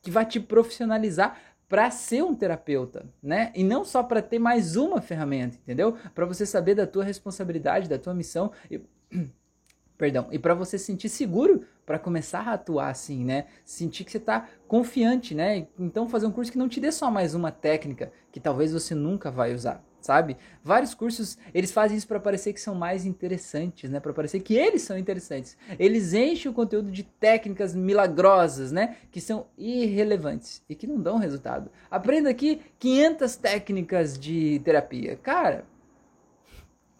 que 0.00 0.10
vai 0.10 0.24
te 0.24 0.40
profissionalizar 0.40 1.38
para 1.68 1.90
ser 1.90 2.24
um 2.24 2.34
terapeuta, 2.34 3.04
né? 3.22 3.52
E 3.54 3.62
não 3.62 3.84
só 3.84 4.02
para 4.02 4.22
ter 4.22 4.38
mais 4.38 4.76
uma 4.76 5.02
ferramenta, 5.02 5.58
entendeu? 5.58 5.94
Para 6.14 6.24
você 6.24 6.46
saber 6.46 6.74
da 6.74 6.86
tua 6.86 7.04
responsabilidade, 7.04 7.86
da 7.86 7.98
tua 7.98 8.14
missão 8.14 8.50
e 8.70 8.80
perdão, 9.98 10.26
e 10.30 10.38
para 10.38 10.54
você 10.54 10.78
sentir 10.78 11.10
seguro 11.10 11.66
para 11.90 11.98
começar 11.98 12.46
a 12.46 12.52
atuar 12.52 12.88
assim, 12.88 13.24
né? 13.24 13.46
Sentir 13.64 14.04
que 14.04 14.12
você 14.12 14.18
está 14.18 14.46
confiante, 14.68 15.34
né? 15.34 15.66
Então 15.76 16.08
fazer 16.08 16.24
um 16.24 16.30
curso 16.30 16.52
que 16.52 16.56
não 16.56 16.68
te 16.68 16.78
dê 16.78 16.92
só 16.92 17.10
mais 17.10 17.34
uma 17.34 17.50
técnica 17.50 18.12
que 18.30 18.38
talvez 18.38 18.72
você 18.72 18.94
nunca 18.94 19.28
vai 19.28 19.52
usar, 19.52 19.84
sabe? 20.00 20.36
Vários 20.62 20.94
cursos, 20.94 21.36
eles 21.52 21.72
fazem 21.72 21.96
isso 21.96 22.06
para 22.06 22.20
parecer 22.20 22.52
que 22.52 22.60
são 22.60 22.76
mais 22.76 23.04
interessantes, 23.04 23.90
né? 23.90 23.98
Para 23.98 24.12
parecer 24.12 24.38
que 24.38 24.54
eles 24.54 24.82
são 24.82 24.96
interessantes. 24.96 25.58
Eles 25.80 26.14
enchem 26.14 26.48
o 26.48 26.54
conteúdo 26.54 26.92
de 26.92 27.02
técnicas 27.02 27.74
milagrosas, 27.74 28.70
né? 28.70 28.98
Que 29.10 29.20
são 29.20 29.48
irrelevantes 29.58 30.62
e 30.68 30.76
que 30.76 30.86
não 30.86 31.00
dão 31.00 31.18
resultado. 31.18 31.72
Aprenda 31.90 32.30
aqui 32.30 32.62
500 32.78 33.34
técnicas 33.34 34.16
de 34.16 34.60
terapia. 34.60 35.16
Cara, 35.16 35.64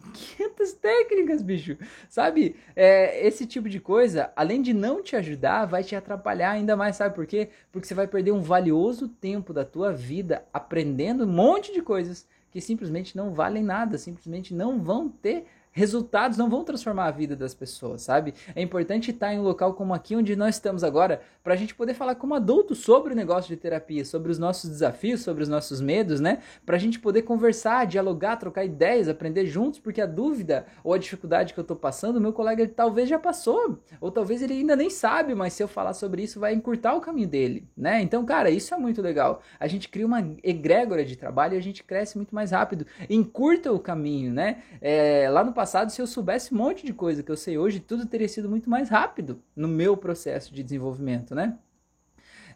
500 0.01 0.73
técnicas, 0.73 1.41
bicho. 1.41 1.77
Sabe? 2.09 2.55
É, 2.75 3.25
esse 3.25 3.45
tipo 3.45 3.69
de 3.69 3.79
coisa, 3.79 4.31
além 4.35 4.61
de 4.61 4.73
não 4.73 5.01
te 5.01 5.15
ajudar, 5.15 5.65
vai 5.65 5.83
te 5.83 5.95
atrapalhar 5.95 6.51
ainda 6.51 6.75
mais. 6.75 6.95
Sabe 6.95 7.15
por 7.15 7.25
quê? 7.25 7.49
Porque 7.71 7.87
você 7.87 7.93
vai 7.93 8.07
perder 8.07 8.31
um 8.31 8.41
valioso 8.41 9.07
tempo 9.07 9.53
da 9.53 9.65
tua 9.65 9.91
vida 9.91 10.43
aprendendo 10.53 11.23
um 11.25 11.31
monte 11.31 11.73
de 11.73 11.81
coisas 11.81 12.27
que 12.51 12.59
simplesmente 12.59 13.15
não 13.15 13.33
valem 13.33 13.63
nada, 13.63 13.97
simplesmente 13.97 14.53
não 14.53 14.79
vão 14.79 15.07
ter 15.07 15.45
resultados 15.71 16.37
não 16.37 16.49
vão 16.49 16.63
transformar 16.63 17.05
a 17.05 17.11
vida 17.11 17.35
das 17.35 17.53
pessoas, 17.53 18.01
sabe? 18.01 18.33
É 18.55 18.61
importante 18.61 19.11
estar 19.11 19.33
em 19.33 19.39
um 19.39 19.43
local 19.43 19.73
como 19.73 19.93
aqui 19.93 20.15
onde 20.15 20.35
nós 20.35 20.55
estamos 20.55 20.83
agora, 20.83 21.21
para 21.43 21.53
a 21.53 21.57
gente 21.57 21.73
poder 21.73 21.93
falar 21.93 22.15
como 22.15 22.35
adulto 22.35 22.75
sobre 22.75 23.13
o 23.13 23.15
negócio 23.15 23.49
de 23.49 23.55
terapia, 23.55 24.03
sobre 24.03 24.31
os 24.31 24.37
nossos 24.37 24.69
desafios, 24.69 25.21
sobre 25.21 25.43
os 25.43 25.49
nossos 25.49 25.81
medos, 25.81 26.19
né? 26.19 26.39
Para 26.65 26.75
a 26.75 26.79
gente 26.79 26.99
poder 26.99 27.21
conversar, 27.23 27.85
dialogar, 27.85 28.35
trocar 28.37 28.65
ideias, 28.65 29.07
aprender 29.07 29.45
juntos, 29.45 29.79
porque 29.79 30.01
a 30.01 30.05
dúvida 30.05 30.65
ou 30.83 30.93
a 30.93 30.97
dificuldade 30.97 31.53
que 31.53 31.59
eu 31.59 31.63
estou 31.63 31.77
passando, 31.77 32.19
meu 32.19 32.33
colega 32.33 32.67
talvez 32.67 33.07
já 33.07 33.17
passou, 33.17 33.79
ou 33.99 34.11
talvez 34.11 34.41
ele 34.41 34.53
ainda 34.53 34.75
nem 34.75 34.89
sabe, 34.89 35.33
mas 35.33 35.53
se 35.53 35.63
eu 35.63 35.67
falar 35.67 35.93
sobre 35.93 36.23
isso 36.23 36.39
vai 36.39 36.53
encurtar 36.53 36.93
o 36.95 37.01
caminho 37.01 37.27
dele, 37.27 37.67
né? 37.75 38.01
Então, 38.01 38.25
cara, 38.25 38.49
isso 38.49 38.73
é 38.73 38.77
muito 38.77 39.01
legal. 39.01 39.41
A 39.59 39.67
gente 39.67 39.87
cria 39.87 40.05
uma 40.05 40.19
egrégora 40.43 41.05
de 41.05 41.15
trabalho 41.15 41.55
e 41.55 41.57
a 41.57 41.61
gente 41.61 41.83
cresce 41.83 42.17
muito 42.17 42.35
mais 42.35 42.51
rápido, 42.51 42.85
encurta 43.09 43.71
o 43.71 43.79
caminho, 43.79 44.33
né? 44.33 44.61
É, 44.81 45.29
lá 45.29 45.43
no 45.43 45.53
passado, 45.61 45.91
se 45.91 46.01
eu 46.01 46.07
soubesse 46.07 46.51
um 46.51 46.57
monte 46.57 46.83
de 46.83 46.91
coisa 46.91 47.21
que 47.21 47.31
eu 47.31 47.37
sei 47.37 47.55
hoje, 47.55 47.79
tudo 47.79 48.07
teria 48.07 48.27
sido 48.27 48.49
muito 48.49 48.67
mais 48.67 48.89
rápido 48.89 49.43
no 49.55 49.67
meu 49.67 49.95
processo 49.95 50.51
de 50.51 50.63
desenvolvimento, 50.63 51.35
né? 51.35 51.59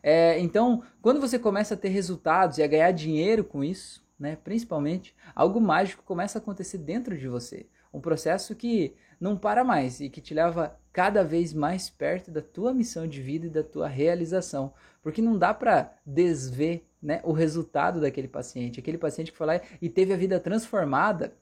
É, 0.02 0.40
então, 0.40 0.82
quando 1.04 1.22
você 1.22 1.38
começa 1.38 1.76
a 1.76 1.78
ter 1.78 1.90
resultados 1.90 2.58
e 2.58 2.64
a 2.64 2.68
ganhar 2.68 2.92
dinheiro 2.92 3.44
com 3.44 3.64
isso, 3.64 4.04
né, 4.18 4.36
principalmente, 4.44 5.16
algo 5.36 5.62
mágico 5.62 6.02
começa 6.04 6.40
a 6.40 6.42
acontecer 6.42 6.80
dentro 6.80 7.16
de 7.16 7.28
você. 7.28 7.68
Um 7.94 8.02
processo 8.02 8.56
que 8.56 8.96
não 9.22 9.38
para 9.38 9.64
mais 9.64 10.00
e 10.00 10.10
que 10.10 10.20
te 10.20 10.34
leva 10.34 10.76
cada 10.92 11.24
vez 11.24 11.54
mais 11.54 11.92
perto 11.92 12.32
da 12.32 12.42
tua 12.42 12.74
missão 12.74 13.08
de 13.08 13.22
vida 13.22 13.46
e 13.46 13.52
da 13.52 13.64
tua 13.64 13.88
realização. 13.88 14.74
Porque 15.04 15.22
não 15.22 15.38
dá 15.38 15.54
para 15.54 15.94
desver 16.04 16.88
né, 17.00 17.22
o 17.24 17.32
resultado 17.32 18.02
daquele 18.02 18.28
paciente. 18.28 18.80
Aquele 18.80 18.98
paciente 18.98 19.32
que 19.32 19.38
foi 19.38 19.46
lá 19.46 19.62
e 19.80 19.90
teve 19.90 20.12
a 20.12 20.18
vida 20.18 20.40
transformada, 20.40 21.36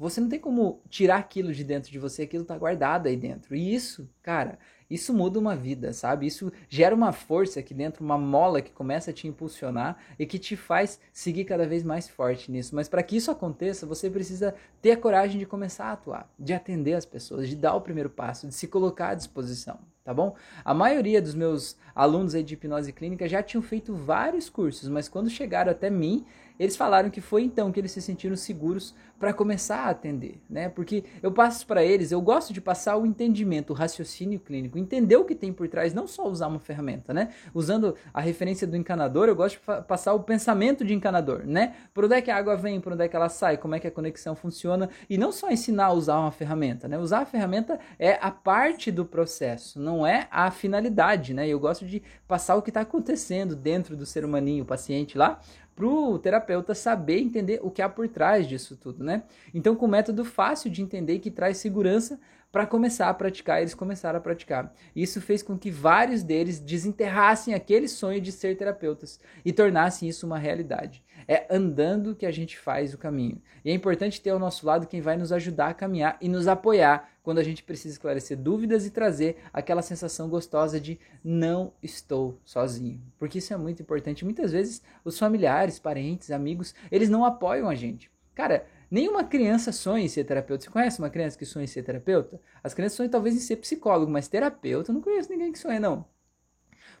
você 0.00 0.18
não 0.18 0.30
tem 0.30 0.40
como 0.40 0.80
tirar 0.88 1.18
aquilo 1.18 1.52
de 1.52 1.62
dentro 1.62 1.92
de 1.92 1.98
você, 1.98 2.22
aquilo 2.22 2.42
tá 2.42 2.56
guardado 2.56 3.06
aí 3.06 3.16
dentro. 3.16 3.54
E 3.54 3.74
isso, 3.74 4.08
cara, 4.22 4.58
isso 4.88 5.12
muda 5.12 5.38
uma 5.38 5.54
vida, 5.54 5.92
sabe? 5.92 6.26
Isso 6.26 6.50
gera 6.70 6.94
uma 6.94 7.12
força 7.12 7.60
aqui 7.60 7.74
dentro, 7.74 8.02
uma 8.02 8.16
mola 8.16 8.62
que 8.62 8.72
começa 8.72 9.10
a 9.10 9.14
te 9.14 9.28
impulsionar 9.28 9.98
e 10.18 10.24
que 10.24 10.38
te 10.38 10.56
faz 10.56 10.98
seguir 11.12 11.44
cada 11.44 11.66
vez 11.66 11.84
mais 11.84 12.08
forte 12.08 12.50
nisso. 12.50 12.74
Mas 12.74 12.88
para 12.88 13.02
que 13.02 13.14
isso 13.14 13.30
aconteça, 13.30 13.86
você 13.86 14.08
precisa 14.08 14.54
ter 14.80 14.92
a 14.92 14.96
coragem 14.96 15.38
de 15.38 15.44
começar 15.44 15.84
a 15.84 15.92
atuar, 15.92 16.32
de 16.38 16.54
atender 16.54 16.94
as 16.94 17.04
pessoas, 17.04 17.46
de 17.46 17.54
dar 17.54 17.74
o 17.74 17.82
primeiro 17.82 18.08
passo, 18.08 18.48
de 18.48 18.54
se 18.54 18.66
colocar 18.66 19.10
à 19.10 19.14
disposição, 19.14 19.78
tá 20.02 20.14
bom? 20.14 20.34
A 20.64 20.72
maioria 20.72 21.20
dos 21.20 21.34
meus 21.34 21.76
alunos 21.94 22.34
aí 22.34 22.42
de 22.42 22.54
hipnose 22.54 22.92
clínica 22.92 23.28
já 23.28 23.42
tinham 23.42 23.62
feito 23.62 23.94
vários 23.94 24.48
cursos, 24.48 24.88
mas 24.88 25.10
quando 25.10 25.28
chegaram 25.28 25.70
até 25.70 25.90
mim, 25.90 26.24
eles 26.60 26.76
falaram 26.76 27.08
que 27.08 27.22
foi 27.22 27.42
então 27.42 27.72
que 27.72 27.80
eles 27.80 27.90
se 27.90 28.02
sentiram 28.02 28.36
seguros 28.36 28.94
para 29.18 29.32
começar 29.32 29.86
a 29.86 29.90
atender, 29.90 30.40
né? 30.48 30.68
Porque 30.68 31.04
eu 31.22 31.32
passo 31.32 31.66
para 31.66 31.82
eles, 31.82 32.12
eu 32.12 32.20
gosto 32.20 32.52
de 32.52 32.60
passar 32.60 32.98
o 32.98 33.06
entendimento, 33.06 33.70
o 33.70 33.74
raciocínio 33.74 34.38
clínico, 34.38 34.78
entender 34.78 35.16
o 35.16 35.24
que 35.24 35.34
tem 35.34 35.54
por 35.54 35.68
trás, 35.68 35.94
não 35.94 36.06
só 36.06 36.28
usar 36.28 36.48
uma 36.48 36.58
ferramenta, 36.58 37.14
né? 37.14 37.30
Usando 37.54 37.96
a 38.12 38.20
referência 38.20 38.66
do 38.66 38.76
encanador, 38.76 39.28
eu 39.28 39.34
gosto 39.34 39.58
de 39.58 39.82
passar 39.84 40.12
o 40.12 40.20
pensamento 40.20 40.84
de 40.84 40.92
encanador, 40.92 41.46
né? 41.46 41.76
Por 41.94 42.04
onde 42.04 42.14
é 42.14 42.20
que 42.20 42.30
a 42.30 42.36
água 42.36 42.56
vem, 42.56 42.78
por 42.78 42.92
onde 42.92 43.04
é 43.04 43.08
que 43.08 43.16
ela 43.16 43.30
sai, 43.30 43.56
como 43.56 43.74
é 43.74 43.80
que 43.80 43.86
a 43.86 43.90
conexão 43.90 44.36
funciona 44.36 44.90
e 45.08 45.16
não 45.16 45.32
só 45.32 45.50
ensinar 45.50 45.86
a 45.86 45.92
usar 45.92 46.18
uma 46.18 46.32
ferramenta, 46.32 46.86
né? 46.86 46.98
Usar 46.98 47.20
a 47.20 47.26
ferramenta 47.26 47.80
é 47.98 48.18
a 48.20 48.30
parte 48.30 48.90
do 48.90 49.06
processo, 49.06 49.80
não 49.80 50.06
é 50.06 50.28
a 50.30 50.50
finalidade, 50.50 51.32
né? 51.32 51.48
Eu 51.48 51.58
gosto 51.58 51.86
de 51.86 52.02
passar 52.28 52.56
o 52.56 52.62
que 52.62 52.68
está 52.68 52.82
acontecendo 52.82 53.56
dentro 53.56 53.96
do 53.96 54.04
ser 54.04 54.26
humaninho, 54.26 54.64
o 54.64 54.66
paciente 54.66 55.16
lá, 55.16 55.40
para 55.80 55.88
o 55.88 56.18
terapeuta 56.18 56.74
saber 56.74 57.20
entender 57.20 57.58
o 57.62 57.70
que 57.70 57.80
há 57.80 57.88
por 57.88 58.06
trás 58.06 58.46
disso 58.46 58.76
tudo, 58.76 59.02
né? 59.02 59.22
Então, 59.54 59.74
com 59.74 59.86
um 59.86 59.88
método 59.88 60.26
fácil 60.26 60.70
de 60.70 60.82
entender 60.82 61.20
que 61.20 61.30
traz 61.30 61.56
segurança 61.56 62.20
para 62.52 62.66
começar 62.66 63.08
a 63.08 63.14
praticar, 63.14 63.60
eles 63.60 63.72
começaram 63.72 64.18
a 64.18 64.20
praticar. 64.20 64.74
Isso 64.94 65.22
fez 65.22 65.42
com 65.42 65.56
que 65.56 65.70
vários 65.70 66.22
deles 66.22 66.60
desenterrassem 66.60 67.54
aquele 67.54 67.88
sonho 67.88 68.20
de 68.20 68.30
ser 68.30 68.58
terapeutas 68.58 69.18
e 69.42 69.52
tornassem 69.54 70.06
isso 70.06 70.26
uma 70.26 70.38
realidade. 70.38 71.02
É 71.26 71.46
andando 71.50 72.14
que 72.14 72.26
a 72.26 72.30
gente 72.30 72.58
faz 72.58 72.94
o 72.94 72.98
caminho. 72.98 73.40
E 73.64 73.70
é 73.70 73.74
importante 73.74 74.20
ter 74.20 74.30
ao 74.30 74.38
nosso 74.38 74.66
lado 74.66 74.86
quem 74.86 75.00
vai 75.00 75.16
nos 75.16 75.32
ajudar 75.32 75.68
a 75.68 75.74
caminhar 75.74 76.16
e 76.20 76.28
nos 76.28 76.48
apoiar 76.48 77.08
quando 77.22 77.38
a 77.38 77.42
gente 77.42 77.62
precisa 77.62 77.94
esclarecer 77.94 78.36
dúvidas 78.36 78.86
e 78.86 78.90
trazer 78.90 79.36
aquela 79.52 79.82
sensação 79.82 80.28
gostosa 80.28 80.80
de 80.80 80.98
não 81.22 81.72
estou 81.82 82.38
sozinho. 82.44 83.00
Porque 83.18 83.38
isso 83.38 83.52
é 83.52 83.56
muito 83.56 83.82
importante. 83.82 84.24
Muitas 84.24 84.52
vezes 84.52 84.82
os 85.04 85.18
familiares, 85.18 85.78
parentes, 85.78 86.30
amigos, 86.30 86.74
eles 86.90 87.08
não 87.08 87.24
apoiam 87.24 87.68
a 87.68 87.74
gente. 87.74 88.10
Cara, 88.34 88.66
nenhuma 88.90 89.24
criança 89.24 89.70
sonha 89.70 90.04
em 90.04 90.08
ser 90.08 90.24
terapeuta. 90.24 90.64
Você 90.64 90.70
conhece 90.70 90.98
uma 90.98 91.10
criança 91.10 91.38
que 91.38 91.44
sonha 91.44 91.64
em 91.64 91.68
ser 91.68 91.82
terapeuta? 91.82 92.40
As 92.64 92.72
crianças 92.74 92.96
sonham 92.96 93.10
talvez 93.10 93.36
em 93.36 93.40
ser 93.40 93.56
psicólogo, 93.56 94.10
mas 94.10 94.28
terapeuta 94.28 94.90
eu 94.90 94.94
não 94.94 95.02
conheço 95.02 95.30
ninguém 95.30 95.52
que 95.52 95.58
sonha, 95.58 95.78
não. 95.78 96.04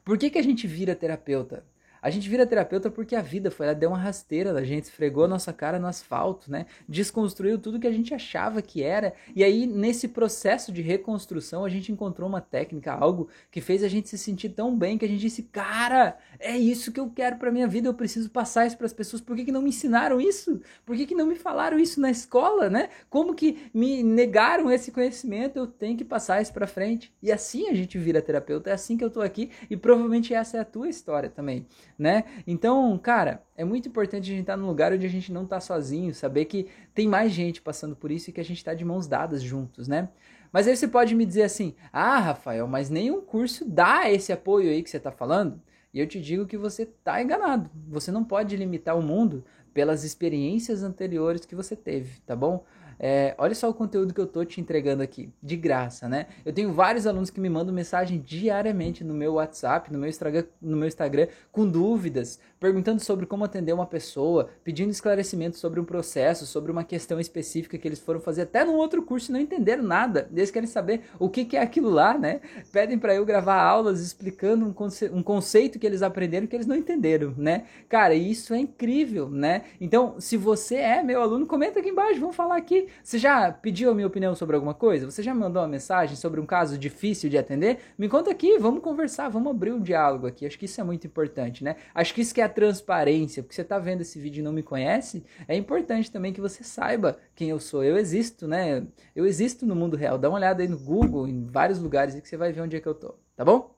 Por 0.04 0.18
que, 0.18 0.30
que 0.30 0.38
a 0.38 0.42
gente 0.42 0.66
vira 0.66 0.94
terapeuta? 0.94 1.64
A 2.02 2.08
gente 2.08 2.28
vira 2.28 2.46
terapeuta 2.46 2.90
porque 2.90 3.14
a 3.14 3.20
vida 3.20 3.50
foi 3.50 3.66
lá, 3.66 3.72
deu 3.72 3.90
uma 3.90 3.98
rasteira 3.98 4.52
da 4.52 4.64
gente, 4.64 4.84
esfregou 4.84 5.24
a 5.24 5.28
nossa 5.28 5.52
cara 5.52 5.78
no 5.78 5.86
asfalto, 5.86 6.50
né? 6.50 6.66
Desconstruiu 6.88 7.58
tudo 7.58 7.78
que 7.78 7.86
a 7.86 7.92
gente 7.92 8.14
achava 8.14 8.62
que 8.62 8.82
era. 8.82 9.12
E 9.34 9.44
aí, 9.44 9.66
nesse 9.66 10.08
processo 10.08 10.72
de 10.72 10.80
reconstrução, 10.80 11.64
a 11.64 11.68
gente 11.68 11.92
encontrou 11.92 12.28
uma 12.28 12.40
técnica, 12.40 12.92
algo 12.92 13.28
que 13.50 13.60
fez 13.60 13.84
a 13.84 13.88
gente 13.88 14.08
se 14.08 14.16
sentir 14.16 14.50
tão 14.50 14.76
bem 14.76 14.96
que 14.96 15.04
a 15.04 15.08
gente 15.08 15.20
disse: 15.20 15.42
Cara, 15.42 16.16
é 16.38 16.56
isso 16.56 16.90
que 16.90 17.00
eu 17.00 17.10
quero 17.10 17.36
pra 17.36 17.52
minha 17.52 17.68
vida, 17.68 17.88
eu 17.88 17.94
preciso 17.94 18.30
passar 18.30 18.66
isso 18.66 18.76
para 18.76 18.86
as 18.86 18.92
pessoas. 18.92 19.20
Por 19.20 19.36
que, 19.36 19.44
que 19.44 19.52
não 19.52 19.62
me 19.62 19.68
ensinaram 19.68 20.20
isso? 20.20 20.60
Por 20.86 20.96
que, 20.96 21.06
que 21.06 21.14
não 21.14 21.26
me 21.26 21.36
falaram 21.36 21.78
isso 21.78 22.00
na 22.00 22.10
escola, 22.10 22.70
né? 22.70 22.88
Como 23.08 23.34
que 23.34 23.70
me 23.74 24.02
negaram 24.02 24.70
esse 24.70 24.90
conhecimento? 24.90 25.58
Eu 25.58 25.66
tenho 25.66 25.96
que 25.96 26.04
passar 26.04 26.40
isso 26.40 26.52
para 26.52 26.66
frente. 26.66 27.12
E 27.22 27.30
assim 27.30 27.68
a 27.68 27.74
gente 27.74 27.98
vira 27.98 28.22
terapeuta, 28.22 28.70
é 28.70 28.72
assim 28.72 28.96
que 28.96 29.04
eu 29.04 29.10
tô 29.10 29.20
aqui 29.20 29.50
e 29.68 29.76
provavelmente 29.76 30.32
essa 30.32 30.56
é 30.56 30.60
a 30.60 30.64
tua 30.64 30.88
história 30.88 31.28
também 31.28 31.66
né? 32.00 32.24
Então, 32.46 32.96
cara, 32.96 33.42
é 33.54 33.62
muito 33.62 33.86
importante 33.86 34.24
a 34.24 34.32
gente 34.32 34.40
estar 34.40 34.56
num 34.56 34.66
lugar 34.66 34.90
onde 34.90 35.04
a 35.04 35.08
gente 35.10 35.30
não 35.30 35.44
está 35.44 35.60
sozinho, 35.60 36.14
saber 36.14 36.46
que 36.46 36.66
tem 36.94 37.06
mais 37.06 37.30
gente 37.30 37.60
passando 37.60 37.94
por 37.94 38.10
isso 38.10 38.30
e 38.30 38.32
que 38.32 38.40
a 38.40 38.44
gente 38.44 38.56
está 38.56 38.72
de 38.72 38.82
mãos 38.86 39.06
dadas 39.06 39.42
juntos, 39.42 39.86
né? 39.86 40.08
Mas 40.50 40.66
aí 40.66 40.74
você 40.74 40.88
pode 40.88 41.14
me 41.14 41.26
dizer 41.26 41.42
assim: 41.42 41.74
ah, 41.92 42.18
Rafael, 42.18 42.66
mas 42.66 42.88
nenhum 42.88 43.20
curso 43.20 43.66
dá 43.66 44.10
esse 44.10 44.32
apoio 44.32 44.70
aí 44.70 44.82
que 44.82 44.88
você 44.88 44.96
está 44.96 45.12
falando. 45.12 45.60
E 45.92 46.00
eu 46.00 46.06
te 46.06 46.18
digo 46.18 46.46
que 46.46 46.56
você 46.56 46.84
está 46.84 47.22
enganado. 47.22 47.68
Você 47.88 48.10
não 48.10 48.24
pode 48.24 48.56
limitar 48.56 48.96
o 48.96 49.02
mundo 49.02 49.44
pelas 49.74 50.02
experiências 50.02 50.82
anteriores 50.82 51.44
que 51.44 51.54
você 51.54 51.76
teve, 51.76 52.18
tá 52.20 52.34
bom? 52.34 52.64
É, 53.02 53.34
olha 53.38 53.54
só 53.54 53.70
o 53.70 53.72
conteúdo 53.72 54.12
que 54.12 54.20
eu 54.20 54.26
tô 54.26 54.44
te 54.44 54.60
entregando 54.60 55.02
aqui, 55.02 55.32
de 55.42 55.56
graça, 55.56 56.06
né? 56.06 56.26
Eu 56.44 56.52
tenho 56.52 56.70
vários 56.70 57.06
alunos 57.06 57.30
que 57.30 57.40
me 57.40 57.48
mandam 57.48 57.74
mensagem 57.74 58.20
diariamente 58.20 59.02
no 59.02 59.14
meu 59.14 59.34
WhatsApp, 59.34 59.90
no 59.90 59.98
meu 59.98 60.10
Instagram, 60.10 60.44
no 60.60 60.76
meu 60.76 60.86
Instagram 60.86 61.28
com 61.50 61.66
dúvidas, 61.66 62.38
perguntando 62.60 63.00
sobre 63.00 63.24
como 63.24 63.42
atender 63.42 63.72
uma 63.72 63.86
pessoa, 63.86 64.50
pedindo 64.62 64.90
esclarecimento 64.90 65.56
sobre 65.56 65.80
um 65.80 65.84
processo, 65.84 66.44
sobre 66.44 66.70
uma 66.70 66.84
questão 66.84 67.18
específica 67.18 67.78
que 67.78 67.88
eles 67.88 67.98
foram 67.98 68.20
fazer 68.20 68.42
até 68.42 68.62
num 68.62 68.76
outro 68.76 69.02
curso 69.02 69.30
e 69.30 69.32
não 69.32 69.40
entenderam 69.40 69.82
nada. 69.82 70.28
Eles 70.30 70.50
querem 70.50 70.68
saber 70.68 71.00
o 71.18 71.30
que, 71.30 71.46
que 71.46 71.56
é 71.56 71.62
aquilo 71.62 71.88
lá, 71.88 72.18
né? 72.18 72.42
Pedem 72.70 72.98
para 72.98 73.14
eu 73.14 73.24
gravar 73.24 73.62
aulas 73.62 74.02
explicando 74.02 74.66
um, 74.66 74.72
conce 74.74 75.08
um 75.08 75.22
conceito 75.22 75.78
que 75.78 75.86
eles 75.86 76.02
aprenderam 76.02 76.46
que 76.46 76.54
eles 76.54 76.66
não 76.66 76.76
entenderam, 76.76 77.32
né? 77.36 77.64
Cara, 77.88 78.14
isso 78.14 78.52
é 78.52 78.58
incrível, 78.58 79.30
né? 79.30 79.62
Então, 79.80 80.16
se 80.20 80.36
você 80.36 80.74
é 80.76 81.02
meu 81.02 81.22
aluno, 81.22 81.46
comenta 81.46 81.80
aqui 81.80 81.88
embaixo, 81.88 82.20
vamos 82.20 82.36
falar 82.36 82.56
aqui. 82.56 82.88
Você 83.02 83.18
já 83.18 83.50
pediu 83.50 83.90
a 83.90 83.94
minha 83.94 84.06
opinião 84.06 84.34
sobre 84.34 84.54
alguma 84.54 84.74
coisa? 84.74 85.10
Você 85.10 85.22
já 85.22 85.34
mandou 85.34 85.62
uma 85.62 85.68
mensagem 85.68 86.14
sobre 86.14 86.38
um 86.38 86.46
caso 86.46 86.76
difícil 86.76 87.30
de 87.30 87.38
atender? 87.38 87.78
Me 87.96 88.06
conta 88.06 88.30
aqui, 88.30 88.58
vamos 88.58 88.82
conversar, 88.82 89.30
vamos 89.30 89.50
abrir 89.50 89.72
um 89.72 89.80
diálogo 89.80 90.26
aqui. 90.26 90.44
Acho 90.44 90.58
que 90.58 90.66
isso 90.66 90.78
é 90.78 90.84
muito 90.84 91.06
importante, 91.06 91.64
né? 91.64 91.76
Acho 91.94 92.12
que 92.12 92.20
isso 92.20 92.34
que 92.34 92.42
é 92.42 92.49
transparência, 92.50 93.42
porque 93.42 93.54
você 93.54 93.62
está 93.62 93.78
vendo 93.78 94.02
esse 94.02 94.18
vídeo 94.18 94.40
e 94.40 94.42
não 94.42 94.52
me 94.52 94.62
conhece, 94.62 95.24
é 95.48 95.56
importante 95.56 96.10
também 96.10 96.32
que 96.32 96.40
você 96.40 96.62
saiba 96.62 97.18
quem 97.34 97.48
eu 97.48 97.58
sou. 97.58 97.82
Eu 97.82 97.96
existo, 97.96 98.46
né? 98.46 98.86
Eu 99.14 99.26
existo 99.26 99.64
no 99.64 99.74
mundo 99.74 99.96
real. 99.96 100.18
Dá 100.18 100.28
uma 100.28 100.38
olhada 100.38 100.62
aí 100.62 100.68
no 100.68 100.78
Google, 100.78 101.26
em 101.26 101.46
vários 101.46 101.78
lugares 101.78 102.18
que 102.20 102.28
você 102.28 102.36
vai 102.36 102.52
ver 102.52 102.60
onde 102.60 102.76
é 102.76 102.80
que 102.80 102.88
eu 102.88 102.94
tô, 102.94 103.14
tá 103.36 103.44
bom? 103.44 103.74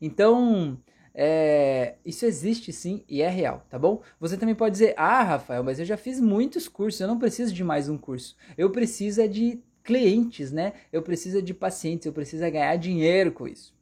Então, 0.00 0.78
é, 1.14 1.94
isso 2.04 2.26
existe 2.26 2.72
sim 2.72 3.02
e 3.08 3.22
é 3.22 3.28
real, 3.28 3.64
tá 3.70 3.78
bom? 3.78 4.02
Você 4.20 4.36
também 4.36 4.54
pode 4.54 4.72
dizer, 4.72 4.94
ah, 4.96 5.22
Rafael, 5.22 5.64
mas 5.64 5.78
eu 5.78 5.84
já 5.84 5.96
fiz 5.96 6.20
muitos 6.20 6.68
cursos, 6.68 7.00
eu 7.00 7.08
não 7.08 7.18
preciso 7.18 7.54
de 7.54 7.64
mais 7.64 7.88
um 7.88 7.96
curso. 7.96 8.36
Eu 8.56 8.70
preciso 8.70 9.22
é 9.22 9.28
de 9.28 9.62
clientes, 9.82 10.52
né? 10.52 10.72
Eu 10.92 11.02
preciso 11.02 11.38
é 11.38 11.40
de 11.40 11.54
pacientes, 11.54 12.06
eu 12.06 12.12
preciso 12.12 12.44
é 12.44 12.50
ganhar 12.50 12.76
dinheiro 12.76 13.32
com 13.32 13.46
isso. 13.46 13.75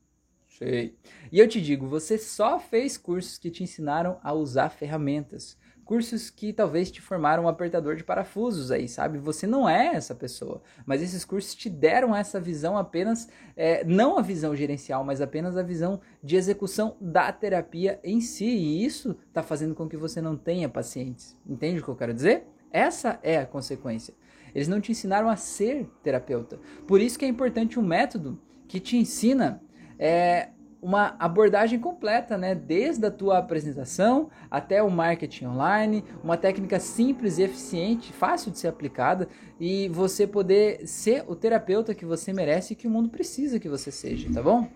Sei. 0.58 0.96
E 1.32 1.38
eu 1.38 1.48
te 1.48 1.60
digo, 1.60 1.86
você 1.86 2.16
só 2.16 2.58
fez 2.58 2.96
cursos 2.96 3.38
que 3.38 3.50
te 3.50 3.62
ensinaram 3.62 4.18
a 4.22 4.32
usar 4.32 4.70
ferramentas 4.70 5.58
cursos 5.84 6.30
que 6.30 6.52
talvez 6.52 6.90
te 6.90 7.00
formaram 7.00 7.44
um 7.44 7.48
apertador 7.48 7.94
de 7.94 8.02
parafusos 8.02 8.70
aí, 8.70 8.88
sabe? 8.88 9.18
Você 9.18 9.46
não 9.46 9.68
é 9.68 9.94
essa 9.94 10.14
pessoa, 10.14 10.62
mas 10.86 11.02
esses 11.02 11.24
cursos 11.24 11.54
te 11.54 11.68
deram 11.68 12.16
essa 12.16 12.40
visão 12.40 12.76
apenas, 12.76 13.28
é, 13.56 13.84
não 13.84 14.18
a 14.18 14.22
visão 14.22 14.56
gerencial, 14.56 15.04
mas 15.04 15.20
apenas 15.20 15.56
a 15.56 15.62
visão 15.62 16.00
de 16.22 16.36
execução 16.36 16.96
da 17.00 17.30
terapia 17.30 18.00
em 18.02 18.20
si, 18.20 18.46
e 18.46 18.84
isso 18.84 19.16
está 19.28 19.42
fazendo 19.42 19.74
com 19.74 19.88
que 19.88 19.96
você 19.96 20.20
não 20.20 20.36
tenha 20.36 20.68
pacientes. 20.68 21.36
Entende 21.46 21.80
o 21.80 21.84
que 21.84 21.90
eu 21.90 21.96
quero 21.96 22.14
dizer? 22.14 22.46
Essa 22.72 23.20
é 23.22 23.38
a 23.38 23.46
consequência. 23.46 24.14
Eles 24.54 24.68
não 24.68 24.80
te 24.80 24.92
ensinaram 24.92 25.28
a 25.28 25.36
ser 25.36 25.86
terapeuta. 26.02 26.58
Por 26.86 27.00
isso 27.00 27.18
que 27.18 27.24
é 27.24 27.28
importante 27.28 27.78
um 27.78 27.82
método 27.82 28.40
que 28.66 28.80
te 28.80 28.96
ensina 28.96 29.60
é, 30.04 30.50
uma 30.82 31.16
abordagem 31.18 31.78
completa, 31.78 32.36
né? 32.36 32.54
Desde 32.54 33.06
a 33.06 33.10
tua 33.10 33.38
apresentação 33.38 34.28
até 34.50 34.82
o 34.82 34.90
marketing 34.90 35.46
online, 35.46 36.04
uma 36.22 36.36
técnica 36.36 36.78
simples 36.78 37.38
e 37.38 37.42
eficiente, 37.42 38.12
fácil 38.12 38.52
de 38.52 38.58
ser 38.58 38.68
aplicada 38.68 39.26
e 39.58 39.88
você 39.88 40.26
poder 40.26 40.86
ser 40.86 41.24
o 41.26 41.34
terapeuta 41.34 41.94
que 41.94 42.04
você 42.04 42.34
merece 42.34 42.74
e 42.74 42.76
que 42.76 42.86
o 42.86 42.90
mundo 42.90 43.08
precisa 43.08 43.58
que 43.58 43.66
você 43.66 43.90
seja, 43.90 44.30
tá 44.30 44.42
bom? 44.42 44.68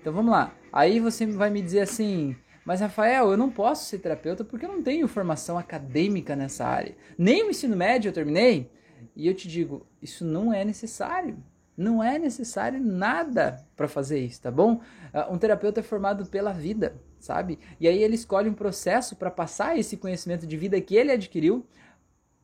Então 0.00 0.14
vamos 0.14 0.32
lá. 0.32 0.54
Aí 0.72 0.98
você 0.98 1.26
vai 1.26 1.50
me 1.50 1.60
dizer 1.60 1.80
assim: 1.80 2.34
mas 2.64 2.80
Rafael, 2.80 3.30
eu 3.30 3.36
não 3.36 3.50
posso 3.50 3.84
ser 3.84 3.98
terapeuta 3.98 4.44
porque 4.44 4.64
eu 4.64 4.72
não 4.72 4.82
tenho 4.82 5.06
formação 5.06 5.58
acadêmica 5.58 6.34
nessa 6.34 6.64
área. 6.64 6.96
Nem 7.18 7.44
o 7.44 7.50
ensino 7.50 7.76
médio 7.76 8.08
eu 8.08 8.14
terminei. 8.14 8.70
E 9.14 9.28
eu 9.28 9.34
te 9.34 9.46
digo, 9.46 9.86
isso 10.00 10.24
não 10.24 10.54
é 10.54 10.64
necessário. 10.64 11.36
Não 11.76 12.02
é 12.02 12.18
necessário 12.18 12.80
nada 12.80 13.64
para 13.76 13.88
fazer 13.88 14.18
isso, 14.18 14.42
tá 14.42 14.50
bom? 14.50 14.80
Ah, 15.12 15.28
um 15.30 15.38
terapeuta 15.38 15.80
é 15.80 15.82
formado 15.82 16.26
pela 16.26 16.52
vida, 16.52 16.94
sabe? 17.18 17.58
E 17.80 17.88
aí 17.88 18.02
ele 18.02 18.14
escolhe 18.14 18.48
um 18.48 18.54
processo 18.54 19.16
para 19.16 19.30
passar 19.30 19.78
esse 19.78 19.96
conhecimento 19.96 20.46
de 20.46 20.56
vida 20.56 20.80
que 20.80 20.94
ele 20.94 21.12
adquiriu 21.12 21.66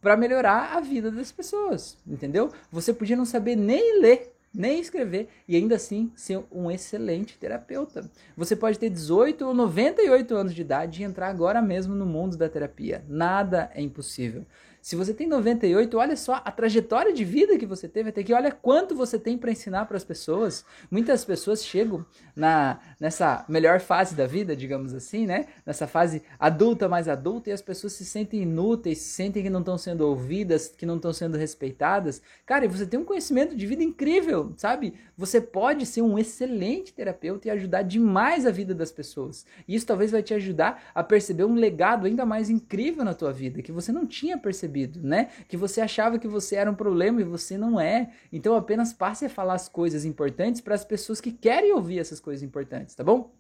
para 0.01 0.17
melhorar 0.17 0.77
a 0.77 0.81
vida 0.81 1.11
das 1.11 1.31
pessoas, 1.31 1.99
entendeu? 2.07 2.51
Você 2.73 2.93
podia 2.93 3.17
não 3.17 3.25
saber 3.25 3.55
nem 3.55 4.01
ler, 4.01 4.35
nem 4.53 4.81
escrever 4.81 5.29
e 5.47 5.55
ainda 5.55 5.77
assim 5.77 6.11
ser 6.17 6.43
um 6.51 6.71
excelente 6.71 7.39
terapeuta. 7.39 8.11
Você 8.37 8.57
pode 8.57 8.79
ter 8.79 8.91
18 8.91 9.47
ou 9.47 9.55
98 9.55 10.35
anos 10.35 10.55
de 10.55 10.63
idade 10.63 11.03
e 11.03 11.05
entrar 11.05 11.29
agora 11.29 11.63
mesmo 11.63 11.95
no 11.95 12.07
mundo 12.07 12.37
da 12.37 12.49
terapia. 12.49 13.05
Nada 13.09 13.71
é 13.75 13.81
impossível. 13.81 14.45
Se 14.83 14.97
você 14.97 15.13
tem 15.13 15.27
98, 15.27 15.99
olha 15.99 16.17
só 16.17 16.41
a 16.45 16.51
trajetória 16.51 17.13
de 17.13 17.25
vida 17.25 17.59
que 17.59 17.67
você 17.67 17.87
teve 17.87 18.09
até 18.09 18.23
aqui, 18.23 18.33
olha 18.33 18.51
quanto 18.51 18.95
você 18.95 19.19
tem 19.19 19.37
para 19.37 19.51
ensinar 19.51 19.85
para 19.85 19.97
as 19.97 20.05
pessoas. 20.05 20.65
Muitas 20.91 21.25
pessoas 21.25 21.65
chegam 21.65 22.05
na 22.35 22.81
nessa 22.99 23.45
melhor 23.49 23.81
fase 23.81 24.15
da 24.15 24.27
vida, 24.27 24.57
digamos 24.57 24.95
assim, 24.95 25.27
né? 25.27 25.47
Nessa 25.67 25.87
fase 25.87 26.23
adulta 26.39 26.89
mais 26.89 27.09
adulta 27.09 27.51
e 27.51 27.53
as 27.53 27.63
pessoas 27.63 27.93
se 27.93 28.05
sentem 28.05 28.43
inúteis, 28.43 28.99
se 28.99 29.11
sentem 29.11 29.43
que 29.43 29.51
não 29.51 29.61
estão 29.61 29.77
sendo 29.77 30.07
ouvidas, 30.07 30.69
que 30.69 30.87
não 30.87 30.97
estão 30.97 31.13
sendo 31.13 31.37
respeitadas. 31.37 32.23
Cara, 32.47 32.65
e 32.65 32.69
você 32.69 32.87
tem 32.87 32.99
um 32.99 33.05
conhecimento 33.05 33.55
de 33.55 33.67
vida 33.67 33.83
incrível, 33.83 34.53
sabe? 34.57 34.95
Você 35.17 35.41
pode 35.41 35.85
ser 35.87 36.03
um 36.03 36.19
excelente 36.19 36.93
terapeuta 36.93 37.49
e 37.49 37.51
ajudar 37.51 37.83
demais 37.83 38.47
a 38.47 38.51
vida 38.51 38.75
das 38.75 38.91
pessoas. 38.91 39.45
E 39.69 39.75
isso 39.75 39.87
talvez 39.87 40.11
vai 40.11 40.23
te 40.23 40.35
ajudar 40.35 40.91
a 40.95 41.03
perceber 41.03 41.45
um 41.45 41.55
legado 41.55 42.07
ainda 42.07 42.25
mais 42.25 42.49
incrível 42.49 43.05
na 43.05 43.15
tua 43.15 43.33
vida 43.33 43.63
que 43.63 43.73
você 43.73 43.93
não 43.93 44.07
tinha 44.07 44.39
percebido, 44.39 44.70
né? 45.03 45.29
Que 45.49 45.57
você 45.57 45.81
achava 45.81 46.19
que 46.19 46.29
você 46.29 46.57
era 46.57 46.71
um 46.71 46.75
problema 46.75 47.21
e 47.21 47.25
você 47.25 47.59
não 47.59 47.81
é. 47.81 48.11
Então 48.33 48.55
apenas 48.55 48.93
passe 48.93 49.27
a 49.27 49.31
falar 49.31 49.55
as 49.55 49.69
coisas 49.69 50.05
importantes 50.05 50.61
para 50.61 50.75
as 50.75 50.85
pessoas 50.85 51.21
que 51.21 51.33
querem 51.33 51.73
ouvir 51.73 51.99
essas 51.99 52.21
coisas 52.21 52.43
importantes, 52.43 52.95
tá 52.95 53.05
bom? 53.05 53.40